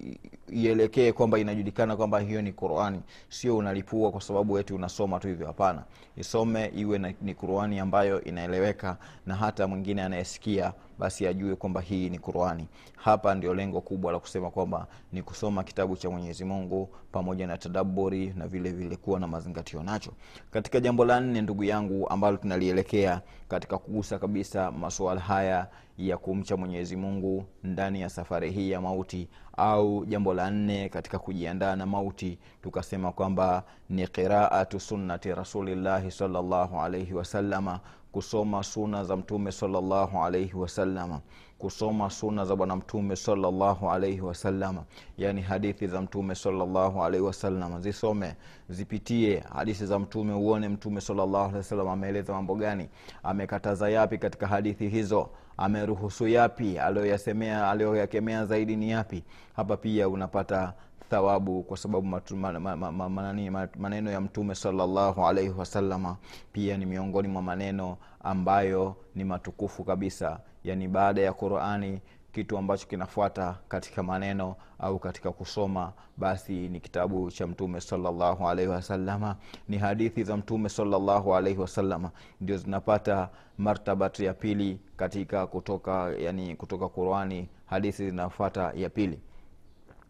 ielekee 0.53 1.11
kwamba 1.11 1.39
inajulikana 1.39 1.95
kwamba 1.95 2.19
hiyo 2.19 2.41
ni 2.41 2.51
qurani. 2.53 2.99
Sio 3.29 3.57
unalipua 3.57 4.11
kwa 4.11 4.21
sababu 4.21 4.57
eti 4.59 4.73
unasoma 4.73 5.19
tu 5.19 5.27
hivyo 5.27 5.47
hapana. 5.47 5.83
Isome 6.17 6.71
iwe 6.75 6.97
na, 6.97 7.13
ni 7.21 7.33
qurani 7.33 7.79
ambayo 7.79 8.23
inaeleweka 8.23 8.97
na 9.25 9.35
hata 9.35 9.67
mwingine 9.67 10.01
anayesikia 10.03 10.73
basi 10.99 11.27
ajue 11.27 11.55
kwamba 11.55 11.81
hii 11.81 12.09
ni 12.09 12.19
qurani. 12.19 12.67
Hapa 12.95 13.35
ndio 13.35 13.53
lengo 13.53 13.81
kubwa 13.81 14.11
la 14.11 14.19
kusema 14.19 14.51
kwamba 14.51 14.87
ni 15.13 15.21
kusoma 15.23 15.63
kitabu 15.63 15.97
cha 15.97 16.09
mwenyezi 16.09 16.45
mungu 16.45 16.89
pamoja 17.11 17.47
na 17.47 17.57
tadaburi 17.57 18.33
na 18.37 18.47
vile 18.47 18.71
vile 18.71 18.95
kuwa 18.95 19.19
na 19.19 19.27
mazingatio 19.27 19.83
nacho. 19.83 20.11
Katika 20.51 20.79
jambo 20.79 21.05
la 21.05 21.19
nne 21.19 21.41
ndugu 21.41 21.63
yangu 21.63 22.09
ambalo 22.09 22.37
tunalielekea 22.37 23.21
katika 23.55 23.77
kugusa 23.77 24.19
kabisa 24.19 24.71
masuala 24.71 25.21
haya 25.21 25.67
ya 25.97 26.17
kumcha 26.17 26.57
mwenyezi 26.57 26.95
mungu 26.95 27.45
ndani 27.63 28.01
ya 28.01 28.09
safari 28.09 28.51
hii 28.51 28.71
ya 28.71 28.81
mauti 28.81 29.27
au 29.57 30.05
jambo 30.05 30.33
la 30.33 30.51
nne 30.51 30.89
katika 30.89 31.19
kujiandaa 31.19 31.75
na 31.75 31.85
mauti 31.85 32.39
tukasema 32.63 33.11
kwamba 33.11 33.63
ni 33.89 34.07
qiraatu 34.07 34.79
sunnati 34.79 35.33
rasulillahi 35.35 36.11
salllahu 36.11 36.81
alaihi 36.81 37.13
wasalama 37.13 37.79
kusoma 38.15 38.63
suna 38.63 39.03
za 39.03 39.15
mtume 39.15 39.51
salllahu 39.51 40.23
alaihi 40.23 40.53
wasalama 40.57 41.19
kusoma 41.57 42.09
suna 42.09 42.45
za 42.45 42.55
bwana 42.55 42.75
mtume 42.75 43.15
salllahu 43.15 43.91
alaihi 43.91 44.21
wasalama 44.21 44.83
yaani 45.17 45.41
hadithi 45.41 45.87
za 45.87 46.01
mtume 46.01 46.35
salllahu 46.35 47.03
alaihi 47.03 47.25
wasalama 47.25 47.79
zisome 47.79 48.35
zipitie 48.69 49.43
hadithi 49.53 49.85
za 49.85 49.99
mtume 49.99 50.33
uone 50.33 50.69
mtume 50.69 51.01
salllahu 51.01 51.89
ameeleza 51.91 52.33
mambo 52.33 52.55
gani 52.55 52.89
amekataza 53.23 53.89
yapi 53.89 54.17
katika 54.17 54.47
hadithi 54.47 54.89
hizo 54.89 55.29
ameruhusu 55.57 56.27
yapi 56.27 56.79
aliyoyasemea 56.79 57.69
aliyoyakemea 57.71 58.45
zaidi 58.45 58.75
ni 58.75 58.89
yapi. 58.89 59.23
Hapa 59.55 59.77
pia 59.77 60.09
unapata 60.09 60.73
thawabu 61.15 61.63
kwa 61.63 61.77
sababu 61.77 62.07
matu, 62.07 62.35
man, 62.35 62.59
man, 62.59 62.79
man, 62.79 63.11
man, 63.11 63.67
maneno 63.79 64.11
ya 64.11 64.21
mtume 64.21 64.55
salllahu 64.55 65.25
alaihi 65.27 65.49
wasalama 65.57 66.17
pia 66.53 66.77
ni 66.77 66.85
miongoni 66.85 67.27
mwa 67.27 67.41
maneno 67.41 67.97
ambayo 68.23 68.95
ni 69.15 69.23
matukufu 69.23 69.83
kabisa. 69.83 70.39
Yani 70.63 70.87
baada 70.87 71.21
ya 71.21 71.33
qurani 71.33 71.99
kitu 72.31 72.57
ambacho 72.57 72.87
kinafuata 72.87 73.57
katika 73.67 74.03
maneno 74.03 74.55
au 74.79 74.99
katika 74.99 75.31
kusoma 75.31 75.93
basi 76.17 76.69
ni 76.69 76.79
kitabu 76.79 77.31
cha 77.31 77.47
mtume 77.47 77.81
salllahu 77.81 78.49
alaihi 78.49 78.71
wasalama 78.71 79.35
ni 79.69 79.77
hadithi 79.77 80.23
za 80.23 80.37
mtume 80.37 80.69
salllahu 80.69 81.35
alaihi 81.35 81.59
wasalama 81.59 82.11
ndio 82.41 82.57
zinapata 82.57 83.29
martabatu 83.57 84.23
ya 84.23 84.33
pili 84.33 84.79
katika 84.97 85.47
kutoka 85.47 86.11
yani 86.19 86.55
kutoka 86.55 86.89
qurani. 86.89 87.47
Hadithi 87.65 88.05
zinafuata 88.09 88.71
ya 88.75 88.89
pili 88.89 89.19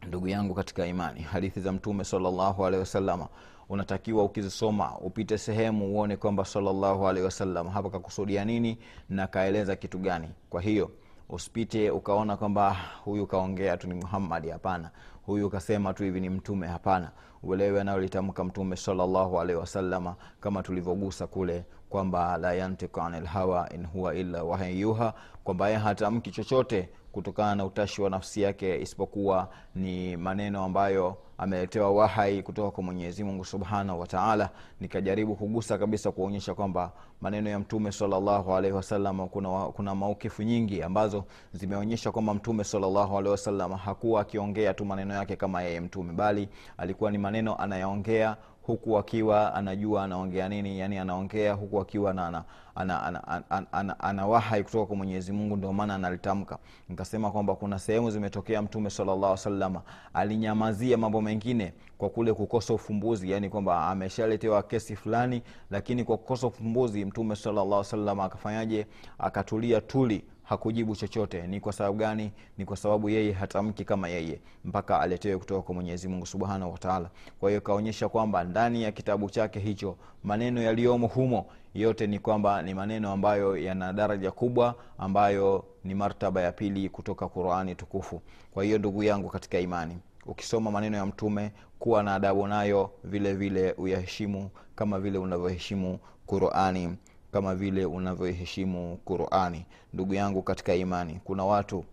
ndugu 0.07 0.27
yangu 0.27 0.53
katika 0.53 0.85
imani 0.87 1.21
hadithi 1.21 1.59
za 1.61 1.71
mtume 1.71 2.03
salllahu 2.03 2.65
alehi 2.65 2.79
wasalama 2.79 3.27
unatakiwa 3.69 4.23
ukizisoma 4.23 4.97
upite 4.99 5.37
sehemu 5.37 5.85
uone 5.85 6.17
kwamba 6.17 6.45
salllahu 6.45 7.07
alehi 7.07 7.25
wasallam 7.25 7.67
hapa 7.67 7.89
kakusudia 7.89 8.45
nini 8.45 8.77
na 9.09 9.27
kaeleza 9.27 9.75
kitu 9.75 9.97
gani. 9.99 10.29
Kwa 10.49 10.61
hiyo 10.61 10.91
usipite 11.29 11.91
ukaona 11.91 12.37
kwamba 12.37 12.75
huyu 13.05 13.27
kaongea 13.27 13.77
tu 13.77 13.87
ni 13.87 13.93
muhammadi 13.93 14.49
hapana. 14.49 14.89
Huyu 15.25 15.49
kasema 15.49 15.93
tu 15.93 16.03
hivi 16.03 16.19
ni 16.21 16.29
mtume. 16.29 16.67
Hapana. 16.67 17.11
Uelewe 17.43 17.81
anayolitamka 17.81 18.43
mtume 18.43 18.75
salllahu 18.75 19.39
alehi 19.41 19.59
wasalama 19.59 20.15
kama 20.39 20.63
tulivyogusa 20.63 21.27
kule 21.27 21.65
kwamba 21.89 22.37
la 22.37 22.53
yantiku 22.53 23.01
ani 23.01 23.19
lhawa 23.19 23.69
in 23.73 23.85
huwa 23.85 24.15
illa 24.15 24.43
wahyuha 24.43 25.13
kwamba 25.43 25.69
ye 25.69 25.75
hatamki 25.77 26.31
chochote 26.31 26.89
kutokana 27.15 27.55
na 27.55 27.65
utashi 27.65 28.01
wa 28.01 28.09
nafsi 28.09 28.41
yake 28.41 28.81
isipokuwa 28.81 29.49
ni 29.75 30.17
maneno 30.17 30.63
ambayo 30.63 31.17
ameletewa 31.37 31.91
wahai 31.91 32.43
kutoka 32.43 32.71
kwa 32.71 32.83
mwenyezi 32.83 33.23
mungu 33.23 33.45
subhanahu 33.45 33.99
wataala 33.99 34.49
nikajaribu 34.81 35.35
kugusa 35.35 35.77
kabisa 35.77 36.11
kuonyesha 36.11 36.53
kwamba 36.53 36.91
maneno 37.21 37.49
ya 37.49 37.59
mtume 37.59 37.91
salllahu 37.91 38.55
alaihi 38.55 38.75
wasallam 38.75 39.27
kuna, 39.27 39.49
kuna 39.67 39.95
maukifu 39.95 40.43
nyingi 40.43 40.83
ambazo 40.83 41.23
zimeonyesha 41.53 42.11
kwamba 42.11 42.33
mtume 42.33 42.63
salllahu 42.63 43.17
alaihi 43.17 43.29
wasallam 43.31 43.71
hakuwa 43.73 44.21
akiongea 44.21 44.73
tu 44.73 44.85
maneno 44.85 45.13
yake 45.13 45.35
kama 45.35 45.61
yeye 45.61 45.79
mtume 45.81 46.13
bali 46.13 46.49
alikuwa 46.77 47.11
ni 47.11 47.17
maneno 47.17 47.55
anayaongea 47.55 48.37
huku 48.67 48.97
akiwa 48.97 49.53
anajua 49.53 50.03
anaongea 50.03 50.49
nini 50.49 50.79
yani 50.79 50.97
anaongea 50.97 51.53
huku 51.53 51.81
akiwa 51.81 52.13
na 52.13 52.43
ana, 52.75 53.97
ana, 53.99 54.27
wahai 54.27 54.63
kutoka 54.63 54.85
kwa 54.85 54.95
mwenyezi 54.95 55.31
mungu 55.31 55.55
ndio 55.57 55.73
maana 55.73 55.95
analitamka. 55.95 56.57
Nikasema 56.89 57.31
kwamba 57.31 57.55
kuna 57.55 57.79
sehemu 57.79 58.11
zimetokea 58.11 58.61
mtume 58.61 58.89
salllah 58.89 59.37
salama 59.37 59.81
alinyamazia 60.13 60.97
mambo 60.97 61.21
mengine 61.21 61.73
kwa 61.97 62.09
kule 62.09 62.33
kukosa 62.33 62.73
ufumbuzi 62.73 63.31
yani 63.31 63.49
kwamba 63.49 63.87
ameshaletewa 63.87 64.63
kesi 64.63 64.95
fulani 64.95 65.41
lakini 65.71 66.03
kwa 66.03 66.17
kukosa 66.17 66.47
ufumbuzi 66.47 67.05
mtume 67.05 67.35
salllah 67.35 67.83
salama 67.83 68.23
akafanyaje? 68.23 68.87
Akatulia 69.19 69.81
tuli 69.81 70.23
hakujibu 70.45 70.95
chochote. 70.95 71.47
Ni 71.47 71.59
kwa 71.59 71.73
sababu 71.73 71.97
gani? 71.97 72.31
Ni 72.57 72.65
kwa 72.65 72.77
sababu 72.77 73.09
yeye 73.09 73.31
hatamki 73.31 73.85
kama 73.85 74.07
yeye 74.07 74.39
mpaka 74.65 74.99
aletewe 74.99 75.37
kutoka 75.37 75.61
kwa 75.61 75.75
mwenyezi 75.75 76.07
mungu 76.07 76.25
subhanahu 76.25 76.71
wataala 76.71 77.09
kwa 77.39 77.49
hiyo 77.49 77.61
kaonyesha 77.61 78.09
kwamba 78.09 78.43
ndani 78.43 78.83
ya 78.83 78.91
kitabu 78.91 79.29
chake 79.29 79.59
hicho 79.59 79.97
maneno 80.23 80.61
yaliyomo 80.61 81.07
humo 81.07 81.45
yote 81.73 82.07
ni 82.07 82.19
kwamba 82.19 82.61
ni 82.61 82.73
maneno 82.73 83.11
ambayo 83.11 83.57
yana 83.57 83.93
daraja 83.93 84.31
kubwa 84.31 84.75
ambayo 84.97 85.65
ni 85.83 85.95
martaba 85.95 86.41
ya 86.41 86.51
pili 86.51 86.89
kutoka 86.89 87.27
qurani 87.27 87.75
tukufu. 87.75 88.21
Kwa 88.53 88.63
hiyo 88.63 88.77
ndugu 88.77 89.03
yangu 89.03 89.29
katika 89.29 89.59
imani 89.59 89.97
ukisoma 90.25 90.71
maneno 90.71 90.97
ya 90.97 91.05
mtume 91.05 91.51
kuwa 91.79 92.03
na 92.03 92.15
adabu 92.15 92.47
nayo 92.47 92.91
vile 93.03 93.33
vile 93.33 93.71
uyaheshimu 93.71 94.49
kama 94.75 94.99
vile 94.99 95.17
unavyoheshimu 95.17 95.99
qurani 96.25 96.95
kama 97.35 97.55
vile 97.55 97.85
unavyoheshimu 97.85 98.97
qurani 99.05 99.65
ndugu 99.93 100.13
yangu 100.13 100.41
katika 100.41 100.75
imani. 100.75 101.19
Kuna 101.23 101.45
watu 101.45 101.85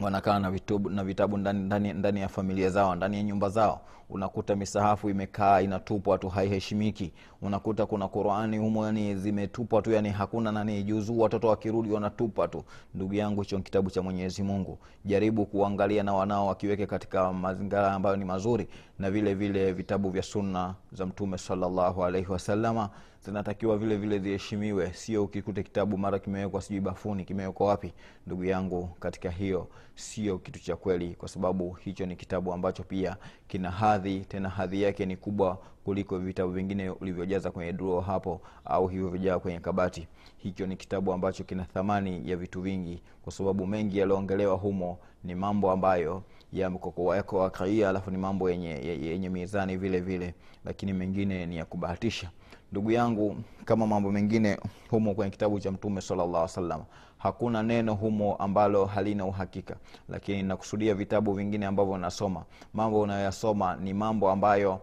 wanakaa 0.00 0.38
na 0.38 0.50
vitabu, 0.50 0.90
na 0.90 1.04
vitabu 1.04 1.36
ndani, 1.36 1.60
ndani, 1.60 1.92
ndani 1.92 2.20
ya 2.20 2.28
familia 2.28 2.70
zao 2.70 2.94
ndani 2.94 3.16
ya 3.16 3.22
nyumba 3.22 3.48
zao. 3.48 3.80
Unakuta 4.10 4.56
misahafu 4.56 5.10
imekaa 5.10 5.60
inatupwa 5.60 6.18
tu 6.18 6.28
haiheshimiki. 6.28 7.12
Unakuta 7.42 7.86
kuna 7.86 8.08
qurani 8.08 8.58
humo 8.58 8.86
yani 8.86 9.14
zimetupwa 9.16 9.82
tu 9.82 9.92
yani 9.92 10.08
hakuna 10.10 10.52
nani 10.52 10.82
juzuu 10.82 11.18
watoto 11.20 11.48
wakirudi 11.48 11.90
wanatupa 11.90 12.48
tu. 12.48 12.64
Ndugu 12.94 13.14
yangu 13.14 13.40
hicho 13.42 13.58
kitabu 13.58 13.90
cha 13.90 14.02
mwenyezi 14.02 14.42
mungu. 14.42 14.78
Jaribu 15.04 15.46
kuangalia 15.46 16.02
na 16.02 16.14
wanao 16.14 16.46
wakiweke 16.46 16.86
katika 16.86 17.32
mazingira 17.32 17.92
ambayo 17.92 18.16
ni 18.16 18.24
mazuri 18.24 18.68
na 18.98 19.10
vile 19.10 19.34
vile 19.34 19.72
vitabu 19.72 20.10
vya 20.10 20.22
sunna 20.22 20.74
za 20.92 21.06
mtume 21.06 21.38
salllahu 21.38 22.04
alaihi 22.04 22.32
wasalama 22.32 22.90
zinatakiwa 23.24 23.78
vile 23.78 23.96
vile 23.96 24.18
ziheshimiwe. 24.18 24.92
Sio 24.92 25.24
ukikute 25.24 25.62
kitabu 25.62 25.98
mara 25.98 26.18
kimewekwa 26.18 26.62
sijui 26.62 26.80
bafuni 26.80 27.24
kimewekwa 27.24 27.66
wapi 27.68 27.92
ndugu 28.26 28.44
yangu 28.44 28.86
katika 29.00 29.30
hiyo 29.30 29.68
sio 29.94 30.38
kitu 30.38 30.60
cha 30.62 30.76
kweli 30.76 31.14
kwa 31.14 31.28
sababu 31.28 31.72
hicho 31.72 32.06
ni 32.06 32.16
kitabu 32.16 32.52
ambacho 32.52 32.82
pia 32.82 33.16
kina 33.48 33.70
hadhi 33.70 34.20
tena 34.20 34.48
hadhi 34.48 34.82
yake 34.82 35.06
ni 35.06 35.16
kubwa 35.16 35.58
kuliko 35.84 36.18
vitabu 36.18 36.52
vingine 36.52 36.90
ulivyojaza 36.90 37.50
kwenye 37.50 37.72
druo 37.72 38.00
hapo 38.00 38.40
au 38.64 38.88
hivyo 38.88 39.40
kwenye 39.40 39.60
kabati. 39.60 40.06
Hicho 40.36 40.66
ni 40.66 40.76
kitabu 40.76 41.12
ambacho 41.12 41.44
kina 41.44 41.64
thamani 41.64 42.30
ya 42.30 42.36
vitu 42.36 42.60
vingi 42.60 43.02
kwa 43.22 43.32
sababu 43.32 43.66
mengi 43.66 43.98
yaliyoongelewa 43.98 44.56
humo 44.56 44.98
ni 45.24 45.34
mambo 45.34 45.70
ambayo 45.70 46.22
yako 46.52 47.38
wakaia 47.38 47.88
alafu 47.88 48.10
ni 48.10 48.18
mambo 48.18 48.50
yenye, 48.50 48.68
yenye 48.86 49.28
mizani 49.28 49.76
vile 49.76 50.00
vile 50.00 50.34
lakini 50.64 50.92
mengine 50.92 51.46
ni 51.46 51.56
ya 51.56 51.64
kubahatisha 51.64 52.30
ndugu 52.72 52.90
yangu 52.90 53.36
kama 53.64 53.86
mambo 53.86 54.10
mengine 54.12 54.58
humo 54.90 55.14
kwenye 55.14 55.30
kitabu 55.30 55.60
cha 55.60 55.70
mtume 55.72 56.00
salllah 56.00 56.48
salam 56.48 56.82
hakuna 57.18 57.62
neno 57.62 57.94
humo 57.94 58.36
ambalo 58.36 58.84
halina 58.84 59.24
uhakika. 59.26 59.76
Lakini 60.08 60.42
nakusudia 60.42 60.94
vitabu 60.94 61.32
vingine 61.32 61.66
ambavyo 61.66 61.98
nasoma. 61.98 62.44
Mambo 62.74 63.00
unayoyasoma 63.00 63.76
ni 63.76 63.94
mambo 63.94 64.30
ambayo 64.30 64.80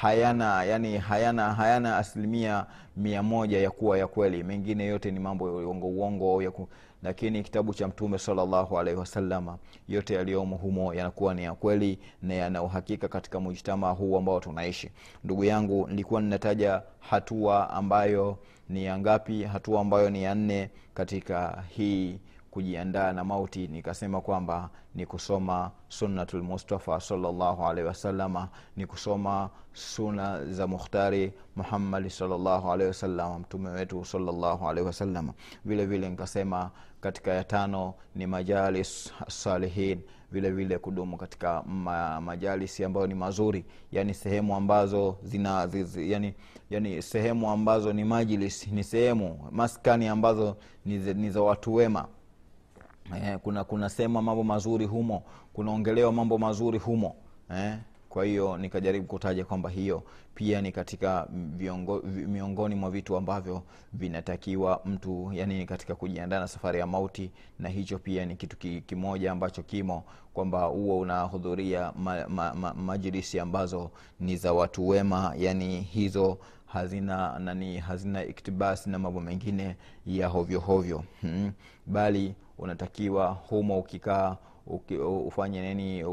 hayana 0.00 0.64
yani 0.64 0.98
hayana 0.98 1.54
hayana 1.54 1.96
asilimia 1.98 2.66
mia 2.96 3.22
moja 3.22 3.58
ya 3.60 3.70
kuwa 3.70 3.98
ya 3.98 4.06
kweli. 4.06 4.42
Mengine 4.42 4.84
yote 4.86 5.10
ni 5.10 5.20
mambo 5.20 5.48
ya 5.48 5.66
uongo 5.66 5.86
uongo 5.86 6.42
ya 6.42 6.50
ku, 6.50 6.68
lakini 7.02 7.42
kitabu 7.42 7.74
cha 7.74 7.88
mtume 7.88 8.18
salllahu 8.18 8.78
alaihi 8.78 9.00
wasalama 9.00 9.58
yote 9.88 10.14
yaliyomo 10.14 10.56
humo 10.56 10.94
yanakuwa 10.94 11.34
ni 11.34 11.44
ya 11.44 11.54
kweli 11.54 11.98
na 12.22 12.34
yana 12.34 12.62
uhakika 12.62 13.08
katika 13.08 13.40
mujtamaa 13.40 13.90
huu 13.90 14.16
ambao 14.16 14.40
tunaishi. 14.40 14.90
Ndugu 15.24 15.44
yangu 15.44 15.88
nilikuwa 15.88 16.20
ninataja 16.20 16.82
hatua 17.00 17.70
ambayo 17.70 18.38
ni 18.68 18.84
ya 18.84 18.98
ngapi 18.98 19.42
hatua 19.44 19.80
ambayo 19.80 20.10
ni 20.10 20.22
ya 20.22 20.34
nne 20.34 20.70
katika 20.94 21.64
hii 21.68 22.18
kujiandaa 22.56 23.12
na 23.12 23.24
mauti. 23.24 23.68
Nikasema 23.68 24.20
kwamba 24.20 24.70
ni 24.94 25.06
kusoma 25.06 25.70
sunnatu 25.88 26.38
lmustafa 26.38 27.00
salllahu 27.00 27.64
alaihi 27.66 27.88
wasalama 27.88 28.48
ni 28.76 28.86
kusoma 28.86 29.50
suna 29.72 30.44
za 30.44 30.66
mukhtari 30.66 31.32
muhammadi 31.56 32.10
salllahu 32.10 32.72
alaihi 32.72 32.88
wasalama 32.88 33.38
mtume 33.38 33.70
wetu 33.70 34.04
salllahu 34.04 34.68
alaihi 34.68 34.86
wasalama 34.86 35.32
vile 35.64 35.86
vile 35.86 36.08
nikasema 36.08 36.70
katika 37.00 37.30
ya 37.32 37.44
tano 37.44 37.94
ni 38.14 38.26
majalis 38.26 39.12
salihin 39.28 40.00
vile 40.32 40.50
vile 40.50 40.78
kudumu 40.78 41.16
katika 41.16 41.62
ma, 41.62 42.20
majalisi 42.20 42.84
ambayo 42.84 43.06
ni 43.06 43.14
mazuri. 43.14 43.64
Yani 43.92 44.14
sehemu 44.14 44.56
ambazo 44.56 45.18
zina 45.22 45.66
zizi, 45.66 46.12
yani, 46.12 46.34
yani 46.70 47.02
sehemu 47.02 47.50
ambazo 47.50 47.92
ni 47.92 48.04
majlis 48.04 48.66
ni 48.68 48.84
sehemu 48.84 49.48
maskani 49.50 50.08
ambazo 50.08 50.56
ni 50.84 51.30
za 51.30 51.42
watu 51.42 51.74
wema 51.74 52.08
eh, 53.16 53.38
kuna 53.42 53.64
kuna 53.64 53.90
mambo 54.08 54.44
mazuri 54.44 54.86
humo 54.86 55.22
kunaongelewa 55.52 56.12
mambo 56.12 56.38
mazuri 56.38 56.78
humo 56.78 57.16
eh, 57.50 57.78
kwa 58.08 58.24
hiyo 58.24 58.56
nikajaribu 58.56 59.06
kutaja 59.06 59.44
kwamba 59.44 59.70
hiyo 59.70 60.02
pia 60.34 60.60
ni 60.60 60.72
katika 60.72 61.28
viongo, 61.32 62.02
miongoni 62.02 62.74
mwa 62.74 62.90
vitu 62.90 63.16
ambavyo 63.16 63.62
vinatakiwa 63.92 64.80
mtu 64.84 65.30
yani 65.32 65.66
katika 65.66 65.94
kujiandaa 65.94 66.40
na 66.40 66.48
safari 66.48 66.78
ya 66.78 66.86
mauti 66.86 67.30
na 67.58 67.68
hicho 67.68 67.98
pia 67.98 68.24
ni 68.26 68.36
kitu 68.36 68.56
ki, 68.56 68.80
kimoja 68.80 69.32
ambacho 69.32 69.62
kimo 69.62 70.02
kwamba 70.34 70.64
huo 70.64 70.98
unahudhuria 70.98 71.92
ma, 71.98 72.28
ma, 72.28 72.54
ma, 72.54 72.74
majlisi 72.74 73.40
ambazo 73.40 73.90
ni 74.20 74.36
za 74.36 74.52
watu 74.52 74.88
wema 74.88 75.34
yani 75.38 75.80
hizo 75.80 76.38
hazina 76.66 77.38
nani 77.38 77.78
hazina 77.78 78.24
iktibasi 78.24 78.90
na 78.90 78.98
mambo 78.98 79.20
mengine 79.20 79.76
ya 80.06 80.28
hovyo 80.28 80.60
hovyo. 80.60 81.04
Hmm. 81.20 81.52
bali 81.86 82.34
unatakiwa 82.58 83.26
humo 83.28 83.78
ukikaa 83.78 84.36
ufanye 85.26 85.74
nini 85.74 86.04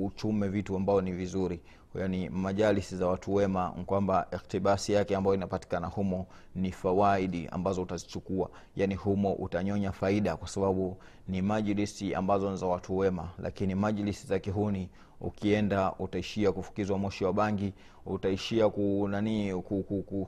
uchume 0.00 0.48
vitu 0.48 0.76
ambao 0.76 1.00
ni 1.00 1.12
vizuri. 1.12 1.60
Yani 1.94 2.28
majalisi 2.28 2.96
za 2.96 3.06
watu 3.06 3.34
wema 3.34 3.70
kwamba 3.70 4.26
iktibasi 4.32 4.92
yake 4.92 5.16
ambayo 5.16 5.34
inapatikana 5.36 5.86
humo 5.86 6.26
ni 6.54 6.72
fawaidi 6.72 7.48
ambazo 7.48 7.82
utazichukua. 7.82 8.50
Yani 8.76 8.94
humo 8.94 9.32
utanyonya 9.32 9.92
faida 9.92 10.36
kwa 10.36 10.48
sababu 10.48 10.96
ni 11.28 11.42
majlisi 11.42 12.14
ambazo 12.14 12.50
ni 12.50 12.56
za 12.56 12.66
watu 12.66 12.98
wema. 12.98 13.28
Lakini 13.38 13.74
majlisi 13.74 14.26
za 14.26 14.38
kihuni 14.38 14.88
ukienda 15.20 15.92
utaishia 15.98 16.52
kufukizwa 16.52 16.98
moshi 16.98 17.24
wa 17.24 17.32
bangi 17.32 17.72
utaishia 18.06 18.68
kunani 18.68 19.54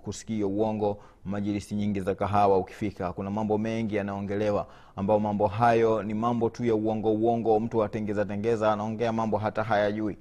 kusikia 0.02 0.46
uongo 0.46 0.98
majilisi 1.24 1.74
nyingi 1.74 2.00
za 2.00 2.14
kahawa 2.14 2.58
ukifika. 2.58 3.12
Kuna 3.12 3.30
mambo 3.30 3.58
mengi 3.58 3.96
yanaongelewa 3.96 4.66
ambao 4.96 5.20
mambo 5.20 5.46
hayo 5.46 6.02
ni 6.02 6.14
mambo 6.14 6.50
tu 6.50 6.64
ya 6.64 6.74
uongo 6.74 7.12
uongo 7.12 7.60
mtu 7.60 7.84
atengeza 7.84 8.24
tengeza 8.24 8.72
anaongea 8.72 9.12
mambo 9.12 9.38
hata 9.38 9.62
hayajui. 9.62 10.16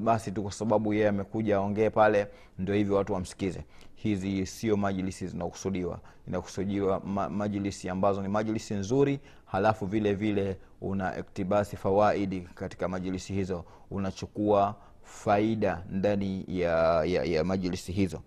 Basi 0.00 0.32
tu 0.32 0.42
kwa 0.42 0.52
sababu 0.52 0.94
yeye 0.94 1.08
amekuja 1.08 1.56
aongee 1.56 1.90
pale 1.90 2.26
ndio 2.58 2.74
hivyo 2.74 2.96
watu 2.96 3.12
wamsikize 3.12 3.64
hizi 4.02 4.46
sio 4.46 4.76
majlisi 4.76 5.26
zinakusudiwa. 5.26 6.00
Inakusudiwa 6.28 7.00
ma, 7.00 7.28
majlisi 7.28 7.88
ambazo 7.88 8.22
ni 8.22 8.28
majlisi 8.28 8.74
nzuri 8.74 9.20
halafu 9.46 9.86
vile 9.86 10.14
vile 10.14 10.56
una 10.80 11.18
iktibasi 11.18 11.76
fawaidi 11.76 12.40
katika 12.40 12.88
majlisi 12.88 13.32
hizo. 13.32 13.64
Unachukua 13.90 14.74
faida 15.02 15.84
ndani 15.90 16.44
ya, 16.48 17.04
ya, 17.04 17.24
ya 17.24 17.44
majlisi 17.44 17.92
hizo. 17.92 18.22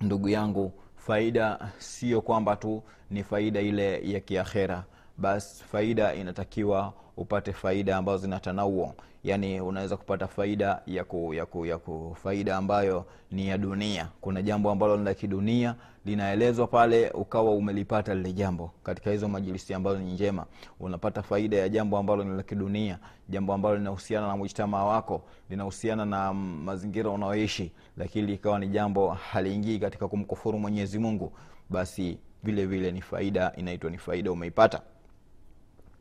Ndugu 0.00 0.28
yangu 0.28 0.72
faida 0.96 1.72
sio 1.78 2.20
kwamba 2.20 2.56
tu 2.56 2.82
ni 3.10 3.22
faida 3.24 3.60
ile 3.60 4.10
ya 4.12 4.20
kiakhera. 4.20 4.84
Basi 5.18 5.64
faida 5.64 6.14
inatakiwa 6.14 6.92
upate 7.16 7.52
faida 7.52 7.96
ambazo 7.96 8.18
zina 8.18 8.40
tanauo 8.40 8.94
yani 9.24 9.60
unaweza 9.60 9.96
kupata 9.96 10.26
faida 10.26 10.82
ya 10.86 11.04
ku, 11.04 11.34
ya 11.34 11.46
ku, 11.46 11.66
ya 11.66 11.78
ku 11.78 12.16
faida 12.22 12.56
ambayo 12.56 13.04
ni 13.30 13.48
ya 13.48 13.58
dunia. 13.58 14.08
Kuna 14.20 14.42
jambo 14.42 14.70
ambalo 14.70 14.96
ni 14.96 15.04
la 15.04 15.14
kidunia 15.14 15.74
linaelezwa 16.04 16.66
pale 16.66 17.10
ukawa 17.10 17.50
umelipata 17.54 18.14
lile 18.14 18.32
jambo. 18.32 18.70
Katika 18.82 19.10
hizo 19.10 19.28
majilisi 19.28 19.74
ambazo 19.74 19.98
ni 19.98 20.12
njema 20.12 20.46
unapata 20.80 21.22
faida 21.22 21.56
ya 21.56 21.68
jambo 21.68 21.98
ambalo 21.98 22.24
ni 22.24 22.36
la 22.36 22.42
kidunia 22.42 22.98
jambo 23.28 23.52
ambalo 23.54 23.76
linahusiana 23.76 24.26
na 24.28 24.36
mujtamaa 24.36 24.84
wako 24.84 25.22
linahusiana 25.50 26.04
na 26.04 26.32
mazingira 26.34 27.10
unaoishi 27.10 27.72
lakini 27.96 28.32
ikawa 28.34 28.58
ni 28.58 28.68
jambo 28.68 29.10
haliingii 29.10 29.78
katika 29.78 30.08
kumkufuru 30.08 30.58
mwenyezi 30.58 30.98
mungu 30.98 31.32
basi 31.70 32.18
vile 32.42 32.66
vile 32.66 32.92
ni 32.92 33.00
faida 33.02 33.52
inaitwa 33.56 33.90
ni 33.90 33.98
faida 33.98 34.32
umeipata 34.32 34.80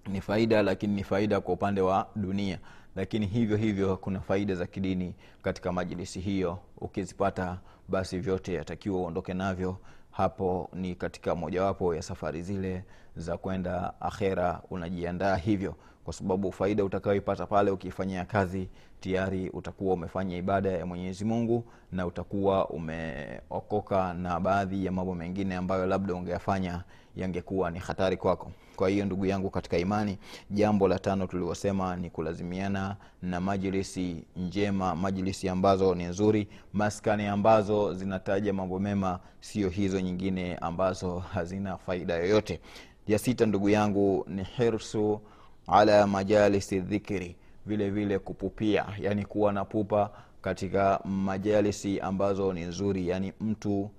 ni 0.08 0.22
faida 0.22 0.64
lakini 0.64 0.94
ni 0.96 1.04
faida 1.04 1.42
kwa 1.42 1.54
upande 1.54 1.82
wa 1.82 2.08
dunia. 2.16 2.60
Lakini 2.96 3.26
hivyo 3.26 3.58
hivyo 3.58 3.98
kuna 3.98 4.20
faida 4.20 4.56
za 4.56 4.66
kidini 4.68 5.16
katika 5.42 5.72
majilisi 5.72 6.20
hiyo. 6.20 6.60
Ukizipata 6.78 7.60
basi 7.88 8.20
vyote 8.20 8.54
yatakiwa 8.54 9.00
uondoke 9.00 9.34
navyo. 9.34 9.78
Hapo 10.12 10.70
ni 10.74 10.96
katika 10.96 11.36
mojawapo 11.36 11.96
ya 11.96 12.02
safari 12.02 12.42
zile 12.42 12.84
za 13.16 13.38
kwenda 13.38 13.94
akhera 14.02 14.62
unajiandaa 14.70 15.36
hivyo 15.36 15.76
kwa 16.04 16.14
sababu 16.14 16.52
faida 16.52 16.84
utakayoipata 16.84 17.46
pale 17.46 17.72
ukiifanyia 17.72 18.26
kazi 18.26 18.68
tayari 19.00 19.50
utakuwa 19.50 19.94
umefanya 19.94 20.38
ibada 20.38 20.72
ya 20.72 20.86
mwenyezi 20.86 21.26
mungu 21.26 21.64
na 21.92 22.06
utakuwa 22.08 22.70
umeokoka 22.70 24.14
na 24.14 24.40
baadhi 24.40 24.86
ya 24.86 24.92
mambo 24.92 25.16
mengine 25.16 25.56
ambayo 25.56 25.86
labda 25.86 26.14
ungeyafanya 26.14 26.84
yangekuwa 27.16 27.72
ni 27.72 27.80
hatari 27.80 28.18
kwako. 28.18 28.52
Kwa 28.76 28.90
hiyo 28.90 29.06
ndugu 29.06 29.26
yangu 29.26 29.50
katika 29.50 29.78
imani 29.78 30.18
jambo 30.52 30.88
la 30.88 31.00
tano 31.00 31.28
tuliosema 31.28 31.96
ni 31.96 32.10
kulazimiana 32.10 32.96
na 33.22 33.42
majlisi 33.42 34.24
njema 34.36 34.96
majlisi 34.96 35.50
ambazo 35.50 35.96
ni 35.96 36.04
nzuri 36.04 36.48
maskani 36.74 37.26
ambazo 37.28 37.94
zinataja 37.94 38.54
mambo 38.54 38.80
mema 38.80 39.20
sio 39.40 39.70
hizo 39.70 40.00
nyingine 40.02 40.56
ambazo 40.56 41.20
hazina 41.20 41.78
faida 41.78 42.14
yoyote. 42.14 42.60
Ya 43.08 43.20
sita 43.20 43.46
ndugu 43.46 43.70
yangu 43.70 44.26
ni 44.28 44.44
hirsu 44.44 45.22
ala 45.68 46.08
majalisi 46.08 46.80
dhikri 46.80 47.36
vile 47.66 47.90
vile 47.90 48.20
kupupia 48.20 48.86
yani 49.00 49.26
kuwa 49.26 49.54
na 49.54 49.66
pupa 49.66 50.10
katika 50.42 51.00
majalisi 51.06 52.00
ambazo 52.00 52.54
ni 52.54 52.62
nzuri 52.62 53.10
yani 53.10 53.34
mtu 53.42 53.90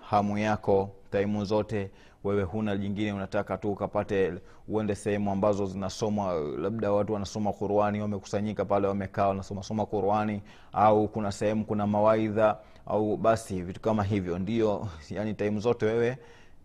hamu 0.00 0.38
yako 0.38 0.90
taimu 1.10 1.44
zote 1.44 1.90
wewe 2.24 2.42
huna 2.42 2.76
jingine 2.76 3.12
unataka 3.12 3.56
tu 3.58 3.72
ukapate 3.72 4.32
uende 4.68 4.94
sehemu 4.94 5.30
ambazo 5.30 5.66
zinasomwa 5.66 6.34
labda 6.34 6.92
watu 6.92 7.12
wanasoma 7.12 7.52
qurani 7.52 8.00
wamekusanyika 8.00 8.64
pale 8.64 8.86
wamekaa 8.86 9.28
wanasomasoma 9.28 9.86
qurani 9.86 10.42
au 10.72 11.08
kuna 11.08 11.32
sehemu 11.32 11.64
kuna 11.64 11.86
mawaidha 11.86 12.58
au 12.86 13.16
basi 13.16 13.62
vitu 13.62 13.80
kama 13.80 14.02
hivyo. 14.02 14.38
Ndio 14.38 14.88
yani 15.10 15.34
taimu 15.34 15.60
zote 15.60 15.86
wewe 15.86 16.18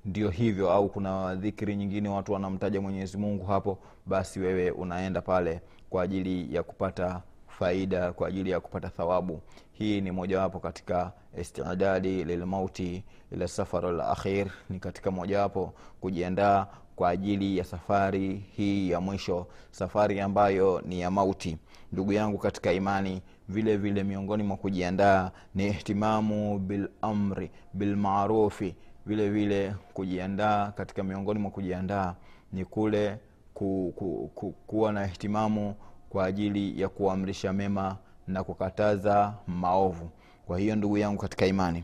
ndio 0.06 0.30
hivyo 0.30 0.72
au 0.72 0.90
kuna 0.90 1.36
dhikiri 1.36 1.76
nyingine 1.76 2.10
watu 2.10 2.34
wanamtaja 2.34 2.82
mwenyezi 2.82 3.18
mungu 3.18 3.46
hapo 3.46 3.78
basi 4.06 4.40
wewe 4.40 4.72
unaenda 4.72 5.22
pale 5.22 5.62
kwa 5.90 6.04
ajili 6.04 6.56
ya 6.56 6.64
kupata 6.64 7.22
faida 7.48 8.14
kwa 8.14 8.28
ajili 8.28 8.50
ya 8.50 8.60
kupata 8.60 8.90
thawabu. 8.90 9.42
Hii 9.72 10.02
ni 10.02 10.12
mojawapo 10.12 10.60
katika 10.60 11.12
istidadi 11.40 12.24
lilmauti 12.24 13.04
ila 13.32 13.48
safar 13.48 13.84
lakhir 13.94 14.48
ni 14.70 14.80
katika 14.80 15.12
mojawapo 15.12 15.74
kujiandaa 16.02 16.68
kwa 16.96 17.10
ajili 17.10 17.58
ya 17.58 17.64
safari 17.64 18.36
hii 18.52 18.90
ya 18.90 19.02
mwisho 19.02 19.48
safari 19.72 20.20
ambayo 20.20 20.82
ni 20.86 21.02
ya 21.02 21.12
mauti. 21.12 21.58
Ndugu 21.92 22.14
yangu 22.14 22.38
katika 22.38 22.74
imani 22.74 23.22
vile 23.50 23.78
vile 23.78 24.04
miongoni 24.04 24.44
mwa 24.44 24.58
kujiandaa 24.58 25.32
ni 25.56 25.68
ihtimamu 25.68 26.60
bilamri 26.60 27.52
bilmarufi 27.74 28.76
vile 29.06 29.30
vile 29.30 29.76
kujiandaa 29.94 30.72
katika 30.72 31.04
miongoni 31.04 31.40
mwa 31.40 31.52
kujiandaa 31.52 32.16
ni 32.54 32.66
kule 32.66 33.18
ku, 33.54 33.94
ku, 33.96 34.32
ku, 34.36 34.52
kuwa 34.52 34.92
na 34.94 35.06
ihtimamu 35.06 35.76
kwa 36.10 36.26
ajili 36.26 36.82
ya 36.82 36.90
kuamrisha 36.90 37.54
mema 37.54 37.98
na 38.28 38.44
kukataza 38.44 39.34
maovu. 39.48 40.10
Kwa 40.46 40.60
hiyo 40.60 40.76
ndugu 40.76 40.98
yangu 40.98 41.22
katika 41.22 41.46
imani 41.46 41.84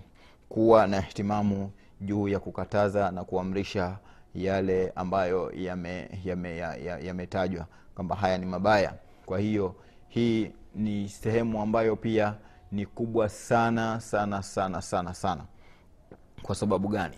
kuwa 0.49 0.87
na 0.87 0.97
ihtimamu 0.99 1.71
juu 2.01 2.27
ya 2.27 2.39
kukataza 2.39 3.11
na 3.11 3.23
kuamrisha 3.23 3.97
yale 4.35 4.91
ambayo 4.95 5.51
yametajwa 5.55 6.29
yame, 6.29 6.57
yame, 7.07 7.27
kwamba 7.95 8.15
haya 8.15 8.37
ni 8.37 8.45
mabaya. 8.45 8.93
Kwa 9.25 9.39
hiyo 9.39 9.75
hii 10.07 10.51
ni 10.75 11.09
sehemu 11.09 11.61
ambayo 11.61 11.95
pia 11.95 12.33
ni 12.71 12.85
kubwa 12.85 13.29
sana 13.29 13.99
sana 13.99 14.43
sana 14.43 14.81
sana 14.81 15.13
sana 15.13 15.43
kwa 16.41 16.55
sababu 16.55 16.87
gani? 16.87 17.15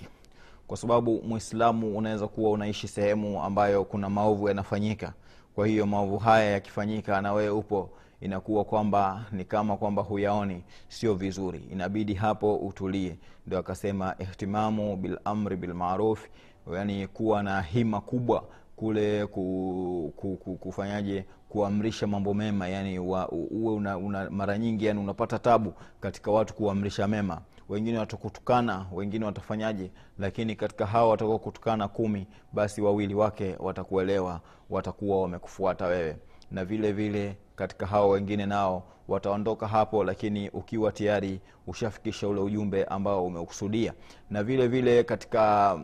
Kwa 0.67 0.77
sababu 0.77 1.21
mwislamu 1.27 1.97
unaweza 1.97 2.27
kuwa 2.27 2.51
unaishi 2.51 2.87
sehemu 2.87 3.43
ambayo 3.43 3.83
kuna 3.83 4.09
maovu 4.09 4.47
yanafanyika. 4.47 5.13
Kwa 5.55 5.67
hiyo 5.67 5.85
maovu 5.85 6.17
haya 6.17 6.51
yakifanyika 6.51 7.21
na 7.21 7.33
wewe 7.33 7.49
upo 7.49 7.89
inakuwa 8.21 8.65
kwamba 8.65 9.25
ni 9.31 9.45
kama 9.45 9.77
kwamba 9.77 10.01
huyaoni 10.01 10.63
sio 10.87 11.13
vizuri. 11.13 11.59
Inabidi 11.71 12.13
hapo 12.13 12.55
utulie. 12.55 13.17
Ndio 13.47 13.59
akasema 13.59 14.15
ihtimamu 14.19 14.95
bilamri 14.97 15.55
bilmaruf 15.55 16.27
yani 16.73 17.07
kuwa 17.07 17.43
na 17.43 17.61
hima 17.61 18.01
kubwa 18.01 18.43
kule 18.75 19.25
ku, 19.25 20.13
ku, 20.15 20.35
ku, 20.35 20.55
kufanyaje? 20.55 21.25
Kuamrisha 21.49 22.07
mambo 22.07 22.33
mema 22.33 22.67
yani 22.67 22.99
uwe 22.99 23.25
una, 23.75 23.97
una, 23.97 24.29
mara 24.29 24.57
nyingi 24.57 24.85
yani 24.85 24.99
unapata 24.99 25.39
tabu 25.39 25.73
katika 25.99 26.31
watu 26.31 26.53
kuamrisha 26.53 27.07
mema 27.07 27.41
wengine 27.69 27.99
watakutukana 27.99 28.85
wengine 28.93 29.25
watafanyaje 29.25 29.91
lakini 30.19 30.55
katika 30.55 30.85
hawa 30.85 31.09
watakaokutukana 31.09 31.87
kumi 31.87 32.27
basi 32.53 32.81
wawili 32.81 33.13
wake 33.15 33.55
watakuelewa 33.59 34.41
watakuwa 34.69 35.21
wamekufuata 35.21 35.85
wewe. 35.85 36.17
Na 36.51 36.65
vile 36.65 36.91
vile 36.91 37.37
katika 37.55 37.85
hao 37.85 38.09
wengine 38.09 38.45
nao 38.45 38.83
wataondoka 39.07 39.67
hapo 39.67 40.03
lakini 40.03 40.49
ukiwa 40.49 40.91
tayari 40.91 41.41
ushafikisha 41.67 42.27
ule 42.27 42.41
ujumbe 42.41 42.83
ambao 42.83 43.25
umeukusudia 43.25 43.93
na 44.29 44.43
vile 44.43 44.67
vile 44.67 45.03
katika 45.03 45.79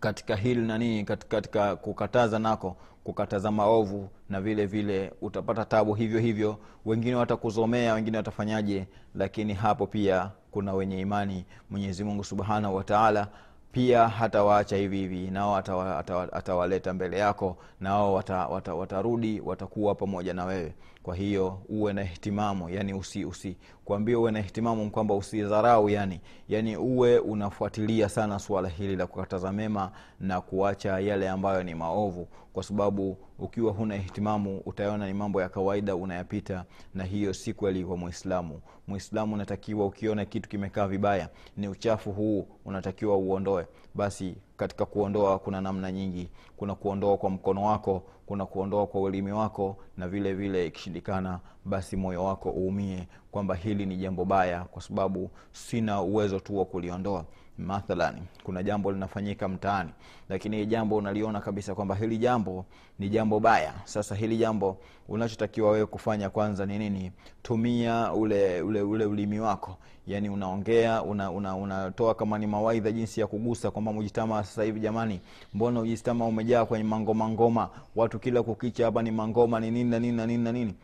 katika 0.00 0.36
hili 0.36 1.04
katika, 1.04 1.28
katika 1.36 1.76
kukataza 1.76 2.38
nako 2.38 2.76
kukataza 3.04 3.50
maovu 3.50 4.08
na 4.28 4.40
vile 4.40 4.66
vile 4.66 5.12
utapata 5.20 5.64
tabu 5.64 5.94
hivyo 5.94 6.20
hivyo. 6.20 6.58
Wengine 6.84 7.14
watakuzomea 7.14 7.94
wengine 7.94 8.16
watafanyaje 8.16 8.86
lakini 9.14 9.54
hapo 9.54 9.86
pia 9.86 10.30
kuna 10.56 10.74
wenye 10.74 11.00
imani 11.00 11.44
mwenyezi 11.70 12.04
mungu 12.04 12.24
subhanahu 12.24 12.76
wataala 12.76 13.28
pia 13.72 14.08
hatawaacha 14.08 14.76
hivi 14.76 14.96
hivi 14.98 15.30
nao 15.30 15.56
atawa- 15.56 15.98
atawa- 15.98 16.32
atawaleta 16.32 16.92
mbele 16.94 17.18
yako 17.18 17.56
nao 17.80 18.14
wata, 18.14 18.46
wata, 18.46 18.74
watarudi 18.74 19.40
watakuwa 19.40 19.94
pamoja 19.94 20.34
na 20.34 20.44
wewe. 20.44 20.74
Kwa 21.02 21.16
hiyo 21.16 21.58
uwe 21.68 21.92
na 21.92 22.02
ihtimamu 22.02 22.68
yani 22.70 22.94
usi, 22.94 23.24
usi 23.24 23.56
kuambia 23.84 24.18
uwe 24.18 24.32
na 24.32 24.38
ihtimamu 24.40 24.90
kwamba 24.90 25.14
usidharau 25.14 25.90
yani 25.90 26.20
yani 26.48 26.76
uwe 26.76 27.18
unafuatilia 27.18 28.08
sana 28.08 28.38
suala 28.38 28.68
hili 28.68 28.96
la 28.96 29.06
kukataza 29.06 29.52
mema 29.52 29.90
na 30.20 30.40
kuacha 30.40 30.98
yale 31.00 31.28
ambayo 31.28 31.62
ni 31.62 31.74
maovu 31.74 32.28
kwa 32.56 32.62
sababu 32.62 33.16
ukiwa 33.38 33.72
huna 33.72 33.96
ihtimamu 33.96 34.62
utaona 34.66 35.06
ni 35.06 35.14
mambo 35.14 35.42
ya 35.42 35.48
kawaida 35.48 35.96
unayapita 35.96 36.64
na 36.94 37.04
hiyo 37.04 37.34
si 37.34 37.54
kweli 37.54 37.84
kwa 37.84 37.96
mwislamu 37.96 38.60
mwislamu 38.88 39.34
unatakiwa 39.34 39.86
ukiona 39.86 40.24
kitu 40.24 40.48
kimekaa 40.48 40.86
vibaya 40.86 41.28
ni 41.56 41.68
uchafu 41.68 42.12
huu 42.12 42.48
unatakiwa 42.64 43.16
uondoe. 43.16 43.66
Basi 43.94 44.36
katika 44.56 44.86
kuondoa 44.86 45.38
kuna 45.38 45.60
namna 45.60 45.92
nyingi. 45.92 46.30
Kuna 46.56 46.74
kuondoa 46.74 47.16
kwa 47.16 47.30
mkono 47.30 47.64
wako 47.64 48.02
kuna 48.26 48.46
kuondoa 48.46 48.86
kwa 48.86 49.00
ulimi 49.00 49.32
wako 49.32 49.76
na 49.96 50.08
vile 50.08 50.34
vile 50.34 50.66
ikishindikana 50.66 51.40
basi 51.64 51.96
moyo 51.96 52.24
wako 52.24 52.50
uumie 52.50 53.08
kwamba 53.30 53.54
hili 53.54 53.86
ni 53.86 53.96
jambo 53.96 54.24
baya 54.24 54.64
kwa 54.64 54.82
sababu 54.82 55.30
sina 55.52 56.02
uwezo 56.02 56.40
tu 56.40 56.58
wa 56.58 56.64
kuliondoa 56.64 57.24
mathalan 57.58 58.14
kuna 58.44 58.62
jambo 58.62 58.92
linafanyika 58.92 59.48
mtaani 59.48 59.90
lakini 60.28 60.66
jambo 60.66 60.96
unaliona 60.96 61.40
kabisa 61.40 61.74
kwamba 61.74 61.94
hili 61.94 62.18
jambo 62.18 62.64
ni 62.98 63.08
jambo 63.08 63.40
baya. 63.40 63.74
Sasa 63.84 64.14
hili 64.14 64.36
jambo 64.36 64.78
unachotakiwa 65.08 65.70
wewe 65.70 65.86
kufanya 65.86 66.30
kwanza 66.30 66.66
ni 66.66 66.78
nini? 66.78 67.12
Tumia 67.42 68.12
ule 68.12 68.62
ule 68.62 68.82
ule 68.82 69.04
ulimi 69.04 69.40
wako. 69.40 69.76
Yani 70.06 70.28
unaongea 70.28 71.02
unatoa 71.02 71.30
una, 71.30 71.54
una 71.54 72.14
kama 72.14 72.38
ni 72.38 72.46
mawaidha 72.46 72.92
jinsi 72.92 73.20
ya 73.20 73.26
kugusa 73.26 73.70
kwamba 73.70 73.92
mujitamaa 73.92 74.42
sasa 74.42 74.62
hivi 74.64 74.80
jamani 74.80 75.20
mbona 75.54 75.80
ujitamaa 75.80 76.24
umejaa 76.24 76.64
kwenye 76.64 76.84
mangoma 76.84 77.28
ngoma 77.28 77.68
watu 77.96 78.18
kila 78.18 78.42
kukicha 78.42 78.84
hapa 78.84 79.02
ni 79.02 79.10
mangoma 79.10 79.60
ni 79.60 79.70
nini 79.70 79.90
na 79.90 79.98
nini 79.98 80.16
na 80.16 80.26
nini 80.26 80.44
na 80.44 80.52
nini 80.52 80.74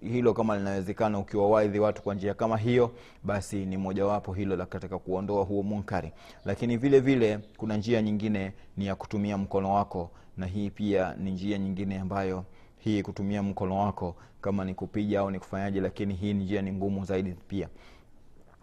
hilo 0.00 0.34
kama 0.34 0.56
linawezekana 0.58 1.18
ukiwawaidhi 1.18 1.78
watu 1.78 2.02
kwa 2.02 2.14
njia 2.14 2.34
kama 2.34 2.56
hiyo 2.56 2.90
basi 3.24 3.66
ni 3.66 3.76
mojawapo 3.76 4.32
hilo 4.32 4.56
la 4.56 4.66
katika 4.66 4.98
kuondoa 4.98 5.44
huo 5.44 5.62
munkari. 5.62 6.12
Lakini 6.44 6.76
vile 6.76 7.00
vile 7.00 7.38
kuna 7.56 7.76
njia 7.76 8.02
nyingine 8.02 8.52
ni 8.76 8.86
ya 8.86 8.94
kutumia 8.94 9.38
mkono 9.38 9.74
wako 9.74 10.10
na 10.36 10.46
hii 10.46 10.70
pia 10.70 11.14
ni 11.14 11.30
njia 11.30 11.58
nyingine 11.58 11.98
ambayo 11.98 12.44
hii 12.78 13.02
kutumia 13.02 13.42
mkono 13.42 13.78
wako 13.78 14.16
kama 14.40 14.64
ni 14.64 14.74
kupiga 14.74 15.20
au 15.20 15.30
ni 15.30 15.38
kufanyaje 15.38 15.80
lakini 15.80 16.14
hii 16.14 16.34
njia 16.34 16.62
ni 16.62 16.72
ngumu 16.72 17.04
zaidi 17.04 17.34
pia 17.48 17.68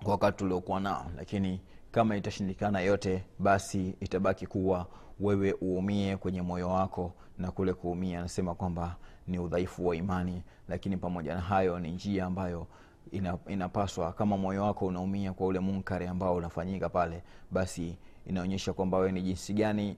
kwa 0.03 0.11
wakati 0.11 0.43
uliokuwa 0.43 0.79
nao. 0.79 1.05
Lakini 1.17 1.61
kama 1.91 2.17
itashindikana 2.17 2.79
yote 2.79 3.23
basi 3.39 3.95
itabaki 3.99 4.47
kuwa 4.47 4.87
wewe 5.19 5.55
uumie 5.61 6.17
kwenye 6.17 6.41
moyo 6.41 6.69
wako 6.69 7.13
na 7.37 7.51
kule 7.51 7.73
kuumia. 7.73 8.19
Anasema 8.19 8.55
kwamba 8.55 8.95
ni 9.29 9.39
udhaifu 9.39 9.87
wa 9.87 9.95
imani 9.95 10.41
lakini 10.69 10.97
pamoja 10.97 11.35
na 11.35 11.41
hayo 11.41 11.79
ni 11.79 11.91
njia 11.91 12.25
ambayo 12.25 12.67
ina, 13.11 13.37
inapaswa 13.47 14.13
kama 14.13 14.37
moyo 14.37 14.63
wako 14.63 14.85
unaumia 14.85 15.33
kwa 15.33 15.47
ule 15.47 15.59
munkari 15.59 16.07
ambao 16.07 16.35
unafanyika 16.35 16.89
pale 16.89 17.21
basi 17.51 17.95
inaonyesha 18.27 18.73
kwamba 18.73 18.97
wewe 18.97 19.11
ni 19.11 19.21
jinsi 19.21 19.53
gani 19.53 19.95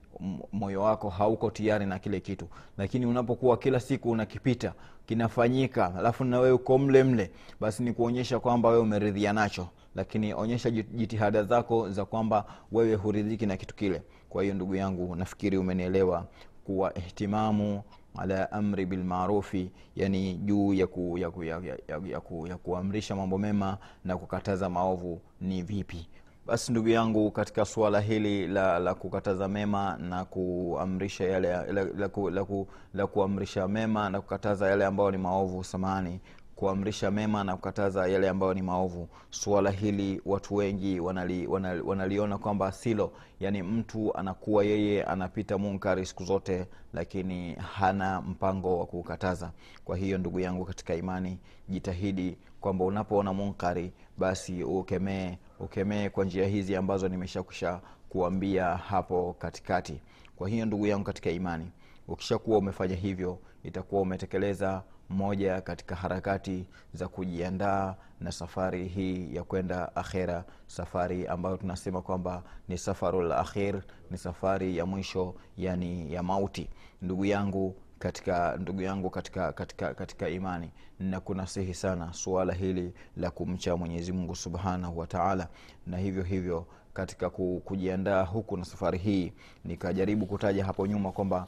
moyo 0.52 0.82
wako 0.82 1.08
hauko 1.08 1.50
tayari 1.50 1.86
na 1.86 1.98
kile 1.98 2.20
kitu. 2.20 2.48
Lakini 2.78 3.06
unapokuwa 3.06 3.56
kila 3.56 3.80
siku 3.80 4.10
unakipita 4.10 4.72
kinafanyika 5.06 5.94
alafu 5.94 6.24
na 6.24 6.40
wewe 6.40 6.52
uko 6.52 6.78
mle 6.78 7.04
mle 7.04 7.30
basi 7.60 7.82
ni 7.82 7.92
kuonyesha 7.92 8.40
kwamba 8.40 8.68
wewe 8.68 8.80
umeridhia 8.82 9.32
nacho. 9.32 9.68
Lakini 9.94 10.34
onyesha 10.34 10.70
jitihada 10.70 11.42
zako 11.44 11.90
za 11.90 12.04
kwamba 12.04 12.44
wewe 12.72 12.94
huridhiki 12.94 13.46
na 13.46 13.56
kitu 13.56 13.74
kile. 13.74 14.02
Kwa 14.28 14.42
hiyo 14.42 14.54
ndugu 14.54 14.74
yangu 14.74 15.16
nafikiri 15.16 15.56
umenielewa 15.58 16.26
kuwa 16.64 16.98
ihtimamu 16.98 17.82
ala 18.18 18.52
amri 18.52 18.86
bilmarufi 18.86 19.70
yani 19.96 20.34
juu 20.34 20.74
ya, 20.74 20.86
ku, 20.86 21.18
ya, 21.18 21.30
ku, 21.30 21.44
ya, 21.44 21.60
ya, 21.88 22.00
ya, 22.06 22.20
ku, 22.20 22.46
ya 22.46 22.56
kuamrisha 22.56 23.16
mambo 23.16 23.38
mema 23.38 23.78
na 24.04 24.16
kukataza 24.16 24.68
maovu 24.68 25.20
ni 25.40 25.62
vipi. 25.62 26.08
Basi 26.46 26.72
ndugu 26.72 26.88
yangu 26.88 27.30
katika 27.30 27.64
suala 27.64 28.00
hili 28.00 28.46
la, 28.46 28.78
la 28.78 28.94
kukataza 28.94 29.48
mema 29.48 29.96
na 29.96 30.24
kuamrisha 30.24 31.24
yale 31.24 31.48
la, 31.48 31.64
la, 31.64 31.84
la, 31.84 32.08
la, 32.30 32.30
la, 32.30 32.46
la 32.94 33.06
kuamrisha 33.06 33.68
mema 33.68 34.10
na 34.10 34.20
kukataza 34.20 34.68
yale 34.68 34.84
ambayo 34.84 35.10
ni 35.10 35.18
maovu 35.18 35.64
samani 35.64 36.20
kuamrisha 36.62 37.10
mema 37.10 37.44
na 37.44 37.56
kukataza 37.56 38.06
yale 38.06 38.28
ambayo 38.28 38.54
ni 38.54 38.62
maovu. 38.62 39.08
Suala 39.30 39.70
hili 39.70 40.22
watu 40.26 40.54
wengi 40.54 41.00
wanali, 41.00 41.46
wanali, 41.46 41.80
wanaliona 41.80 42.38
kwamba 42.38 42.72
silo. 42.72 43.12
Yaani 43.40 43.62
mtu 43.62 44.16
anakuwa 44.16 44.64
yeye 44.64 45.04
anapita 45.04 45.58
munkari 45.58 46.06
siku 46.06 46.24
zote 46.24 46.66
lakini 46.94 47.54
hana 47.54 48.20
mpango 48.20 48.78
wa 48.78 48.86
kukataza 48.86 49.50
kwa 49.84 49.96
hiyo 49.96 50.18
ndugu 50.18 50.40
yangu 50.40 50.64
katika 50.64 50.94
imani 50.94 51.38
jitahidi 51.68 52.36
kwamba 52.60 52.84
unapoona 52.84 53.32
munkari 53.32 53.92
basi 54.18 54.64
ukemee 54.64 55.36
ukemee 55.60 56.08
kwa 56.08 56.24
njia 56.24 56.46
hizi 56.46 56.76
ambazo 56.76 57.08
nimeshakusha 57.08 57.80
kuambia 58.08 58.64
hapo 58.64 59.36
katikati. 59.38 60.00
Kwa 60.36 60.48
hiyo 60.48 60.66
ndugu 60.66 60.86
yangu 60.86 61.04
katika 61.04 61.30
imani 61.30 61.66
ukishakuwa 62.08 62.58
umefanya 62.58 62.96
hivyo 62.96 63.38
itakuwa 63.64 64.02
umetekeleza 64.02 64.82
moja 65.12 65.60
katika 65.60 65.94
harakati 65.96 66.64
za 66.94 67.08
kujiandaa 67.08 67.94
na 68.20 68.32
safari 68.32 68.88
hii 68.88 69.34
ya 69.34 69.44
kwenda 69.44 69.96
akhera. 69.96 70.44
Safari 70.66 71.26
ambayo 71.26 71.56
tunasema 71.56 72.02
kwamba 72.02 72.42
ni 72.68 72.78
safarul 72.78 73.32
akhir 73.32 73.82
ni 74.10 74.18
safari 74.18 74.76
ya 74.76 74.86
mwisho 74.86 75.34
yani 75.56 76.12
ya 76.12 76.22
mauti. 76.22 76.68
Ndugu 77.02 77.24
yangu 77.24 77.74
katika 77.98 78.56
ndugu 78.56 78.82
yangu 78.82 79.10
katika 79.10 79.52
katika 79.52 79.94
katika 79.94 80.28
imani 80.28 80.70
na 81.00 81.20
kunasihi 81.20 81.74
sana 81.74 82.12
suala 82.12 82.52
hili 82.54 82.92
la 83.16 83.30
kumcha 83.30 83.76
mwenyezi 83.76 84.12
mungu 84.12 84.34
subhanahu 84.36 84.98
wa 84.98 85.06
taala. 85.06 85.48
Na 85.86 85.96
hivyo 85.98 86.22
hivyo 86.22 86.66
katika 86.94 87.30
kujiandaa 87.64 88.22
huku 88.22 88.56
na 88.56 88.64
safari 88.64 88.98
hii 88.98 89.32
nikajaribu 89.64 90.26
kutaja 90.26 90.64
hapo 90.64 90.86
nyuma 90.86 91.12
kwamba 91.12 91.46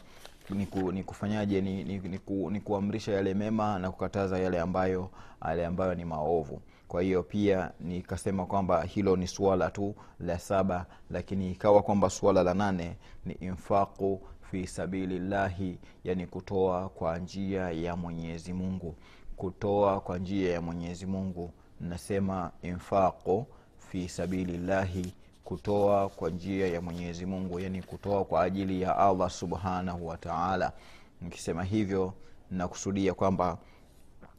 ni, 0.50 0.66
ku, 0.66 0.92
ni 0.92 1.04
kufanyaje 1.04 1.60
ni, 1.60 1.84
ni, 1.84 1.98
ni, 1.98 2.18
ku, 2.18 2.50
ni 2.50 2.60
kuamrisha 2.60 3.12
yale 3.12 3.34
mema 3.34 3.78
na 3.78 3.90
kukataza 3.90 4.38
yale 4.38 4.60
ambayo 4.60 5.10
yale 5.48 5.66
ambayo 5.66 5.94
ni 5.94 6.04
maovu. 6.04 6.60
Kwa 6.88 7.02
hiyo 7.02 7.22
pia 7.22 7.70
nikasema 7.80 8.46
kwamba 8.46 8.82
hilo 8.82 9.16
ni 9.16 9.26
suala 9.26 9.70
tu 9.70 9.94
la 10.20 10.38
saba 10.38 10.86
lakini 11.10 11.50
ikawa 11.52 11.82
kwamba 11.82 12.10
suala 12.10 12.42
la 12.42 12.54
nane 12.54 12.96
ni 13.26 13.32
infaqu 13.34 14.20
fi 14.50 14.66
sabilillahi 14.66 15.78
yani 16.04 16.26
kutoa 16.26 16.88
kwa 16.88 17.18
njia 17.18 17.70
ya 17.70 17.96
mwenyezi 17.96 18.52
mungu. 18.52 18.94
Kutoa 19.36 20.00
kwa 20.00 20.18
njia 20.18 20.52
ya 20.52 20.60
mwenyezi 20.60 21.06
mungu 21.06 21.50
nasema 21.80 22.50
infaqu 22.62 23.46
fi 23.78 24.08
sabilillahi 24.08 25.14
kutoa 25.44 26.08
kwa 26.08 26.30
njia 26.30 26.66
ya 26.68 26.80
mwenyezi 26.80 27.26
mungu 27.26 27.60
yani 27.60 27.82
kutoa 27.82 28.24
kwa 28.24 28.42
ajili 28.42 28.82
ya 28.82 28.96
allah 28.98 29.30
subhanahu 29.30 30.06
wa 30.06 30.16
taala. 30.18 30.72
Nikisema 31.20 31.64
hivyo 31.64 32.14
nakusudia 32.50 33.14
kwamba 33.14 33.58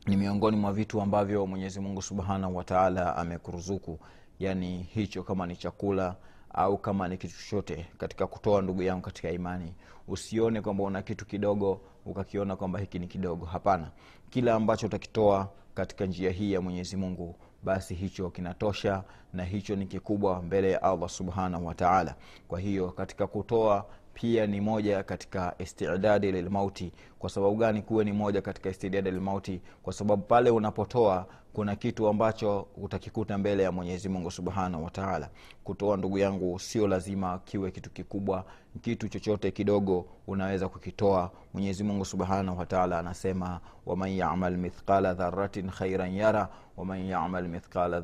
ni 0.08 0.18
miongoni 0.18 0.58
mwa 0.58 0.74
vitu 0.74 1.02
ambavyo 1.02 1.48
mwenyezi 1.48 1.80
mungu 1.80 2.02
subhanahu 2.02 2.56
wataala 2.56 3.16
amekuruzuku 3.18 4.00
yani 4.40 4.84
hicho 4.84 5.24
kama 5.24 5.46
ni 5.48 5.56
chakula 5.56 6.16
au 6.54 6.78
kama 6.78 7.08
ni 7.08 7.18
kitu 7.18 7.34
chochote 7.38 7.86
katika 7.98 8.28
kutoa 8.28 8.62
ndugu 8.62 8.82
yangu 8.84 9.02
katika 9.02 9.32
imani. 9.32 9.74
Usione 10.08 10.62
kwamba 10.62 10.84
una 10.84 11.02
kitu 11.02 11.26
kidogo 11.26 11.82
ukakiona 12.06 12.56
kwamba 12.56 12.80
hiki 12.80 13.00
ni 13.00 13.08
kidogo. 13.08 13.46
Hapana. 13.46 13.92
Kila 14.30 14.54
ambacho 14.56 14.86
utakitoa 14.88 15.50
katika 15.74 16.06
njia 16.06 16.32
hii 16.32 16.52
ya 16.54 16.62
mwenyezi 16.62 16.98
mungu 16.98 17.36
basi 17.66 17.94
hicho 17.94 18.30
kinatosha 18.30 19.04
na 19.34 19.44
hicho 19.44 19.76
ni 19.76 19.86
kikubwa 19.86 20.42
mbele 20.42 20.72
ya 20.72 20.84
allah 20.84 21.10
subhanahu 21.10 21.66
wataala 21.68 22.16
kwa 22.48 22.60
hiyo 22.60 22.92
katika 22.92 23.28
kutoa 23.28 23.86
pia 24.14 24.48
ni 24.48 24.62
moja 24.62 25.04
katika 25.04 25.56
istidadi 25.60 26.32
lilmauti 26.32 26.92
kwa 27.20 27.30
sababu 27.30 27.56
gani 27.56 27.82
kuwe 27.82 28.04
ni 28.04 28.12
moja 28.14 28.42
katika 28.42 28.70
istidadi 28.70 29.12
lilmauti 29.12 29.62
kwa 29.84 29.94
sababu 29.94 30.24
pale 30.24 30.50
unapotoa 30.50 31.26
kuna 31.56 31.76
kitu 31.76 32.08
ambacho 32.08 32.68
utakikuta 32.78 33.38
mbele 33.38 33.64
ya 33.64 33.72
mwenyezi 33.72 34.10
mungu 34.10 34.32
subhanahu 34.32 34.84
wataala 34.84 35.30
kutoa 35.64 35.98
ndugu 35.98 36.18
yangu 36.18 36.60
sio 36.60 36.88
lazima 36.88 37.40
kiwe 37.46 37.72
kitu 37.72 37.90
kikubwa. 37.90 38.46
Kitu 38.82 39.10
chochote 39.10 39.52
kidogo 39.52 40.06
unaweza 40.28 40.70
kukitoa. 40.70 41.32
Mwenyezi 41.54 41.84
mungu 41.84 42.06
subhanahu 42.06 42.60
wataala 42.60 43.00
anasema 43.00 43.60
waman 43.86 44.12
yamal 44.12 44.58
mithqala 44.58 45.14
dharatin 45.14 45.70
khairan 45.70 46.16
yara 46.16 46.50
waman 46.78 47.06
yamal 47.06 47.48
mithqala 47.48 48.02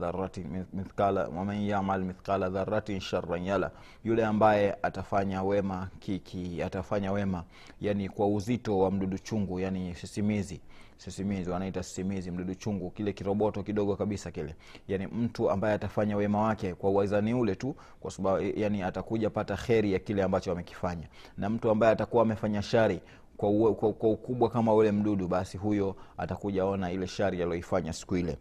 dharatin 2.49 2.99
sharran 2.99 3.45
yala 3.45 3.71
yule 4.03 4.25
ambaye 4.25 4.75
atafanya 4.81 5.43
wema 5.43 5.87
kiki 5.99 6.63
atafanya 6.63 7.11
wema 7.11 7.43
yani 7.81 8.09
kwa 8.09 8.27
uzito 8.27 8.79
wa 8.79 8.91
mdudu 8.91 9.17
chungu 9.17 9.59
yani 9.59 9.95
sisimizi 9.95 10.61
sisimizi 11.01 11.49
wanaita 11.49 11.83
sisimizi 11.83 12.31
mdudu 12.31 12.55
chungu 12.55 12.89
kile 12.89 13.13
kiroboto 13.13 13.63
kidogo 13.63 13.95
kabisa 13.95 14.31
kile. 14.31 14.55
Yani 14.87 15.07
mtu 15.07 15.49
ambaye 15.49 15.73
atafanya 15.75 16.17
wema 16.17 16.41
wake 16.41 16.73
kwa 16.73 16.89
uwazani 16.89 17.33
ule 17.33 17.55
tu 17.55 17.75
kwa 17.99 18.11
sababu 18.11 18.43
yani 18.55 18.81
atakuja 18.81 19.29
pata 19.29 19.57
kheri 19.57 19.93
ya 19.93 19.99
kile 19.99 20.23
ambacho 20.23 20.51
amekifanya. 20.51 21.07
Na 21.37 21.49
mtu 21.49 21.69
ambaye 21.69 21.93
atakuwa 21.93 22.23
amefanya 22.23 22.61
shari 22.61 23.01
kwa, 23.37 23.49
uwe, 23.49 23.73
kwa, 23.73 23.93
kwa 23.93 24.09
ukubwa 24.09 24.49
kama 24.49 24.73
ule 24.73 24.91
mdudu 24.91 25.27
basi 25.27 25.57
huyo 25.57 25.95
atakuja 26.17 26.65
ona 26.65 26.91
ile 26.91 27.07
shari 27.07 27.41
aliyoifanya 27.41 27.93
siku 27.93 28.17
ile. 28.17 28.37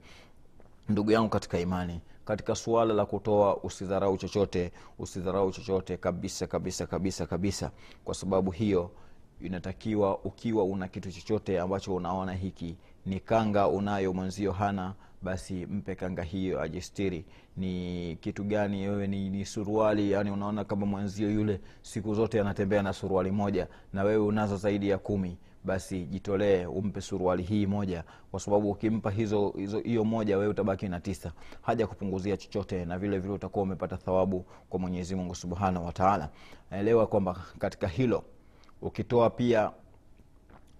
Ndugu 0.89 1.11
yangu 1.11 1.29
katika 1.29 1.59
imani 1.59 2.01
katika 2.25 2.55
suala 2.55 2.95
la 2.95 3.07
kutoa 3.07 3.57
usidharau 3.57 4.17
chochote 4.17 4.73
usidharau 4.99 5.51
chochote 5.53 5.97
kabisa 5.97 6.47
kabisa 6.47 6.87
kabisa 6.87 7.27
kabisa 7.27 7.71
kwa 8.05 8.15
sababu 8.15 8.51
hiyo 8.51 8.91
inatakiwa 9.43 10.19
ukiwa 10.19 10.65
una 10.65 10.89
kitu 10.89 11.13
chochote 11.13 11.61
ambacho 11.61 11.95
unaona 11.95 12.33
hiki 12.33 12.77
ni 13.07 13.21
kanga 13.21 13.69
unayo 13.69 14.13
mwenzio 14.13 14.53
hana 14.53 14.95
basi 15.23 15.67
mpe 15.67 15.95
kanga 15.95 16.23
hiyo 16.23 16.61
ajistiri. 16.63 17.25
Ni 17.57 18.17
kitu 18.21 18.45
gani 18.45 18.89
wewe 18.89 19.07
ni, 19.07 19.31
ni 19.31 19.45
suruali 19.45 20.11
yani 20.11 20.31
unaona 20.31 20.65
kama 20.65 20.87
mwenzio 20.87 21.31
yule 21.31 21.61
siku 21.83 22.15
zote 22.15 22.41
anatembea 22.41 22.83
na 22.83 22.93
suruali 22.93 23.31
moja 23.31 23.69
na 23.93 24.03
wewe 24.03 24.25
unazo 24.27 24.57
zaidi 24.57 24.89
ya 24.89 24.99
kumi 24.99 25.39
basi 25.65 26.05
jitolee 26.07 26.67
umpe 26.67 27.01
suruali 27.01 27.43
hii 27.43 27.67
moja 27.67 28.05
kwa 28.31 28.41
sababu 28.41 28.71
ukimpa 28.71 29.11
hizo 29.11 29.55
hiyo 29.85 30.05
moja 30.05 30.37
wewe 30.39 30.51
utabaki 30.51 30.89
na 30.89 31.01
tisa. 31.01 31.33
Haja 31.63 31.87
kupunguzia 31.87 32.37
chochote 32.37 32.85
na 32.85 32.99
vile 32.99 33.19
vile 33.19 33.35
utakuwa 33.35 33.63
umepata 33.63 33.97
thawabu 33.97 34.45
kwa 34.71 34.81
mwenyezi 34.81 35.15
mungu 35.15 35.35
subhanahu 35.35 35.87
wataala 35.87 36.29
elewa 36.71 37.07
kwamba 37.07 37.37
katika 37.59 37.89
hilo 37.89 38.25
ukitoa 38.83 39.31
pia 39.31 39.71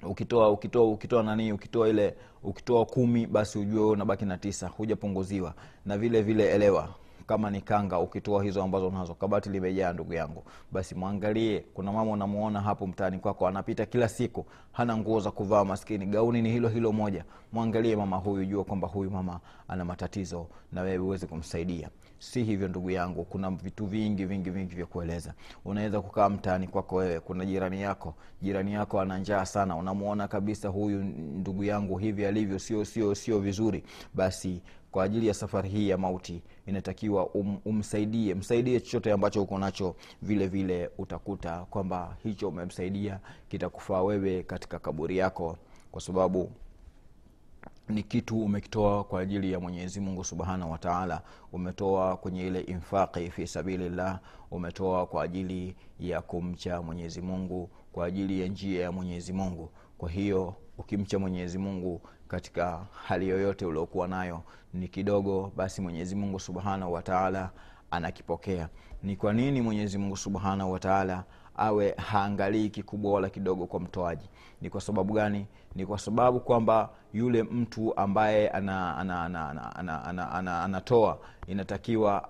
ukitoa 0.03 0.51
ukitoa 0.51 0.89
ukitoa 0.89 1.23
nani 1.23 1.53
ukitoa 1.53 1.89
ile 1.89 2.15
ukitoa 2.43 2.87
kumi 2.87 3.27
basi 3.27 3.59
ujue 3.59 3.85
unabaki 3.85 4.25
na 4.25 4.39
tisa 4.39 4.69
hujapunguziwa. 4.69 5.55
Na 5.87 5.99
vile 5.99 6.23
vile 6.23 6.51
elewa 6.55 6.89
kama 7.27 7.51
ni 7.51 7.61
kanga 7.61 7.99
ukitoa 7.99 8.45
hizo 8.45 8.63
ambazo 8.63 8.89
unazo. 8.89 9.15
Kabati 9.15 9.51
limejaa 9.51 9.93
ndugu 9.93 10.13
yangu. 10.15 10.45
Basi 10.73 10.95
mwangalie 10.95 11.61
kuna 11.75 11.93
mama 11.93 12.11
unamuona 12.13 12.61
hapo 12.61 12.87
mtaani 12.87 13.19
kwako 13.19 13.47
anapita 13.47 13.87
kila 13.87 14.09
siku 14.09 14.47
hana 14.73 14.97
nguo 14.97 15.21
za 15.21 15.31
kuvaa 15.31 15.65
maskini. 15.65 16.07
Gauni 16.07 16.43
ni 16.43 16.51
hilo 16.51 16.69
hilo 16.69 16.93
moja. 16.93 17.25
Mwangalie 17.53 17.97
mama 17.97 18.17
huyu 18.17 18.45
jua 18.45 18.65
kwamba 18.65 18.89
huyu 18.89 19.11
mama 19.11 19.41
ana 19.69 19.85
matatizo 19.85 20.47
na 20.73 20.83
wewe 20.83 20.99
uweze 20.99 21.27
kumsaidia 21.27 21.89
si 22.21 22.43
hivyo 22.45 22.69
ndugu 22.69 22.91
yangu 22.91 23.25
kuna 23.25 23.51
vitu 23.51 23.87
vingi 23.87 24.25
vingi 24.25 24.51
vingi 24.51 24.75
vya 24.75 24.87
kueleza. 24.87 25.35
Unaweza 25.65 26.01
kukaa 26.01 26.29
mtaani 26.29 26.69
kwako 26.69 26.97
wewe 26.97 27.21
kuna 27.21 27.45
jirani 27.45 27.83
yako. 27.83 28.15
Jirani 28.43 28.73
yako 28.73 29.01
ana 29.01 29.19
njaa 29.19 29.47
sana 29.47 29.77
unamwona 29.77 30.29
kabisa 30.29 30.69
huyu 30.69 31.03
ndugu 31.05 31.65
yangu 31.65 31.99
hivi 31.99 32.27
alivyo 32.27 32.59
sio 32.59 32.85
sio 32.85 33.15
sio 33.15 33.39
vizuri. 33.39 33.83
Basi 34.15 34.63
kwa 34.91 35.05
ajili 35.05 35.27
ya 35.27 35.35
safari 35.35 35.69
hii 35.69 35.89
ya 35.89 35.99
mauti 35.99 36.43
inatakiwa 36.67 37.27
um, 37.31 37.59
umsaidie 37.65 38.35
msaidie 38.35 38.81
chochote 38.81 39.13
ambacho 39.13 39.43
uko 39.43 39.59
nacho 39.59 39.97
vile 40.23 40.47
vile 40.47 40.91
utakuta 40.99 41.61
kwamba 41.71 42.17
hicho 42.23 42.49
umemsaidia 42.49 43.21
kitakufaa 43.49 44.03
wewe 44.03 44.43
katika 44.43 44.79
kaburi 44.79 45.17
yako 45.17 45.57
kwa 45.93 46.01
sababu 46.01 46.51
ni 47.89 48.03
kitu 48.03 48.41
umekitoa 48.45 49.05
kwa 49.05 49.21
ajili 49.21 49.53
ya 49.53 49.61
mwenyezi 49.61 50.01
mungu 50.01 50.25
subhanahu 50.25 50.73
wataala 50.73 51.23
umetoa 51.53 52.17
kwenye 52.17 52.47
ile 52.47 52.61
infaqi 52.61 53.31
fi 53.31 53.47
sabilillah 53.47 54.21
umetoa 54.51 55.07
kwa 55.07 55.23
ajili 55.25 55.77
ya 56.01 56.21
kumcha 56.21 56.83
mwenyezi 56.83 57.21
mungu 57.21 57.71
kwa 57.93 58.07
ajili 58.07 58.41
ya 58.41 58.47
njia 58.49 58.83
ya 58.83 58.93
mwenyezi 58.93 59.33
mungu. 59.33 59.71
Kwa 59.99 60.11
hiyo 60.11 60.55
ukimcha 60.79 61.19
mwenyezi 61.19 61.59
mungu 61.59 62.01
katika 62.29 62.87
hali 62.93 63.29
yoyote 63.29 63.67
uliokuwa 63.67 64.09
nayo 64.09 64.43
ni 64.75 64.89
kidogo 64.89 65.53
basi 65.57 65.81
mwenyezi 65.83 66.15
mungu 66.15 66.41
subhanahu 66.41 66.93
wataala 66.93 67.51
anakipokea. 67.91 68.69
Ni 69.03 69.17
kwa 69.17 69.33
nini 69.33 69.61
mwenyezi 69.61 69.99
mungu 69.99 70.17
subhanahu 70.17 70.73
wataala 70.73 71.25
awe 71.61 71.95
haangalii 71.97 72.69
kikubwa 72.71 73.13
wala 73.13 73.29
kidogo 73.31 73.67
kwa 73.67 73.81
mtoaji. 73.81 74.29
Ni 74.61 74.71
kwa 74.71 74.81
sababu 74.81 75.13
gani? 75.15 75.47
Ni 75.75 75.87
kwa 75.87 75.99
sababu 75.99 76.41
kwamba 76.41 76.91
yule 77.13 77.43
mtu 77.43 77.97
ambaye 77.97 78.49
ana, 78.49 78.97
ana, 78.97 79.23
ana, 79.23 79.51
ana, 79.51 79.77
ana, 79.77 80.05
ana, 80.05 80.31
ana, 80.33 80.63
anatoa 80.63 81.19
inatakiwa 81.47 82.29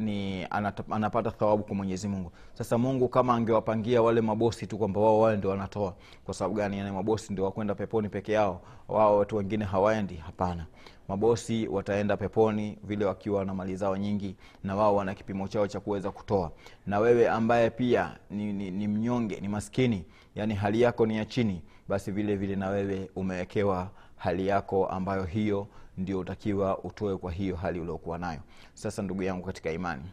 ni 0.00 0.46
anata, 0.50 0.84
anapata 0.90 1.30
thawabu 1.30 1.62
kwa 1.64 1.74
mwenyezi 1.74 2.08
mungu. 2.08 2.32
Sasa 2.54 2.78
mungu 2.78 3.08
kama 3.08 3.34
angewapangia 3.34 4.02
wale 4.02 4.20
mabosi 4.20 4.66
tu 4.66 4.78
kwamba 4.78 5.00
wao 5.00 5.20
wale 5.20 5.36
ndio 5.36 5.50
wanatoa 5.50 5.94
kwa 6.24 6.34
sababu 6.34 6.54
gani? 6.54 6.78
Yani 6.78 6.90
mabosi 6.90 7.32
ndio 7.32 7.44
wakwenda 7.44 7.74
peponi 7.74 8.08
peke 8.08 8.32
yao 8.32 8.60
wao 8.88 9.18
watu 9.18 9.36
wengine 9.36 9.64
hawaendi? 9.64 10.14
Hapana. 10.14 10.66
Mabosi 11.08 11.68
wataenda 11.68 12.16
peponi 12.16 12.78
vile 12.84 13.04
wakiwa 13.04 13.44
na 13.44 13.54
mali 13.54 13.76
zao 13.76 13.96
nyingi 13.96 14.36
na 14.64 14.76
wao 14.76 14.96
wana 14.96 15.14
kipimo 15.14 15.48
chao 15.48 15.66
cha 15.68 15.80
kuweza 15.80 16.10
kutoa. 16.10 16.50
Na 16.86 16.98
wewe 16.98 17.28
ambaye 17.28 17.70
pia 17.70 18.16
ni, 18.30 18.52
ni, 18.52 18.70
ni 18.70 18.88
mnyonge 18.88 19.40
ni 19.40 19.48
maskini 19.48 20.04
yani 20.34 20.54
hali 20.54 20.80
yako 20.80 21.06
ni 21.06 21.16
ya 21.16 21.24
chini 21.24 21.62
basi 21.88 22.10
vile 22.10 22.36
vile 22.36 22.56
na 22.56 22.68
wewe 22.68 23.10
umewekewa 23.16 23.90
hali 24.16 24.46
yako 24.46 24.86
ambayo 24.86 25.24
hiyo 25.24 25.66
ndio 25.98 26.18
utakiwa 26.18 26.78
utoe 26.78 27.16
kwa 27.16 27.32
hiyo 27.32 27.56
hali 27.56 27.80
uliokuwa 27.80 28.18
nayo. 28.18 28.40
Sasa 28.74 29.02
ndugu 29.02 29.22
yangu 29.22 29.46
katika 29.46 29.70
imani 29.72 30.04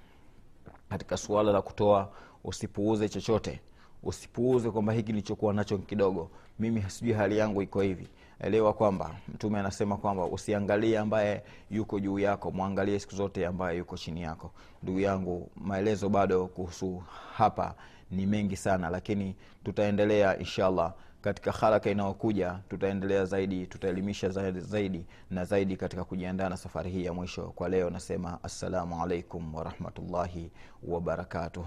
katika 0.90 1.18
suala 1.18 1.52
la 1.52 1.62
kutoa 1.62 2.10
usipuuze 2.44 3.10
chochote. 3.10 3.60
Usipuuze 4.04 4.72
kwamba 4.72 4.94
hiki 4.94 5.12
nilichokuwa 5.12 5.54
nacho 5.54 5.78
kidogo. 5.78 6.30
Mimi 6.60 6.82
sijui 6.88 7.14
hali 7.14 7.38
yangu 7.38 7.62
iko 7.62 7.82
hivi. 7.82 8.08
Elewa 8.40 8.74
kwamba 8.74 9.16
mtume 9.28 9.60
anasema 9.60 9.98
kwamba 9.98 10.26
usiangalie 10.26 10.98
ambaye 11.00 11.44
yuko 11.72 12.00
juu 12.00 12.20
yako 12.20 12.52
mwangalie 12.52 13.00
siku 13.00 13.16
zote 13.16 13.46
ambaye 13.48 13.78
yuko 13.78 13.98
chini 13.98 14.22
yako. 14.22 14.52
Ndugu 14.84 15.00
yangu 15.00 15.50
maelezo 15.56 16.10
bado 16.10 16.48
kuhusu 16.48 17.04
hapa 17.34 17.76
ni 18.12 18.26
mengi 18.26 18.56
sana 18.56 18.90
lakini 18.90 19.36
tutaendelea 19.64 20.38
inshallah 20.40 20.94
katika 21.28 21.52
haraka 21.52 21.90
inayokuja 21.90 22.60
tutaendelea 22.70 23.26
zaidi 23.26 23.68
tutaelimisha 23.68 24.30
zaidi, 24.60 25.06
na 25.32 25.46
zaidi 25.46 25.78
katika 25.78 26.04
kujiandaa 26.04 26.50
na 26.50 26.58
safari 26.58 26.90
hii 26.92 27.06
ya 27.06 27.14
mwisho 27.14 27.42
kwa 27.56 27.70
leo. 27.70 27.90
Nasema 27.90 28.44
assalamu 28.44 29.04
alaikum 29.04 29.56
warahmatullahi 29.56 30.52
wabarakatuh 30.84 31.66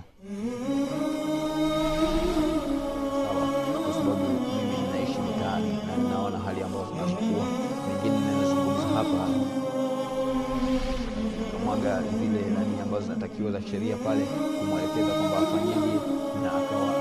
mtaani 5.37 5.79
na 5.87 5.97
ninaona 5.97 6.39
hali 6.39 6.63
ambayo 6.63 6.85
zinazokuwa 6.85 7.45
mengine 7.89 8.19
ninazungumza 8.19 8.89
hapa 8.89 9.29
mwaga 11.65 12.03
zile 12.03 12.51
nani 12.55 12.81
ambazo 12.83 13.05
zinatakiwa 13.07 13.53
za 13.53 13.63
sheria 13.63 13.97
pale 13.97 14.25
kumwelekeza 14.59 15.13
kwamba 15.15 15.37
afanyeje 15.39 15.99
na 16.43 16.49
akawa 16.53 17.00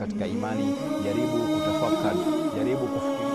katika 0.00 0.26
imani. 0.26 0.74
Jaribu 1.04 1.38
kutafakari 1.54 2.18
jaribu 2.56 2.86
kufikiri 2.86 3.29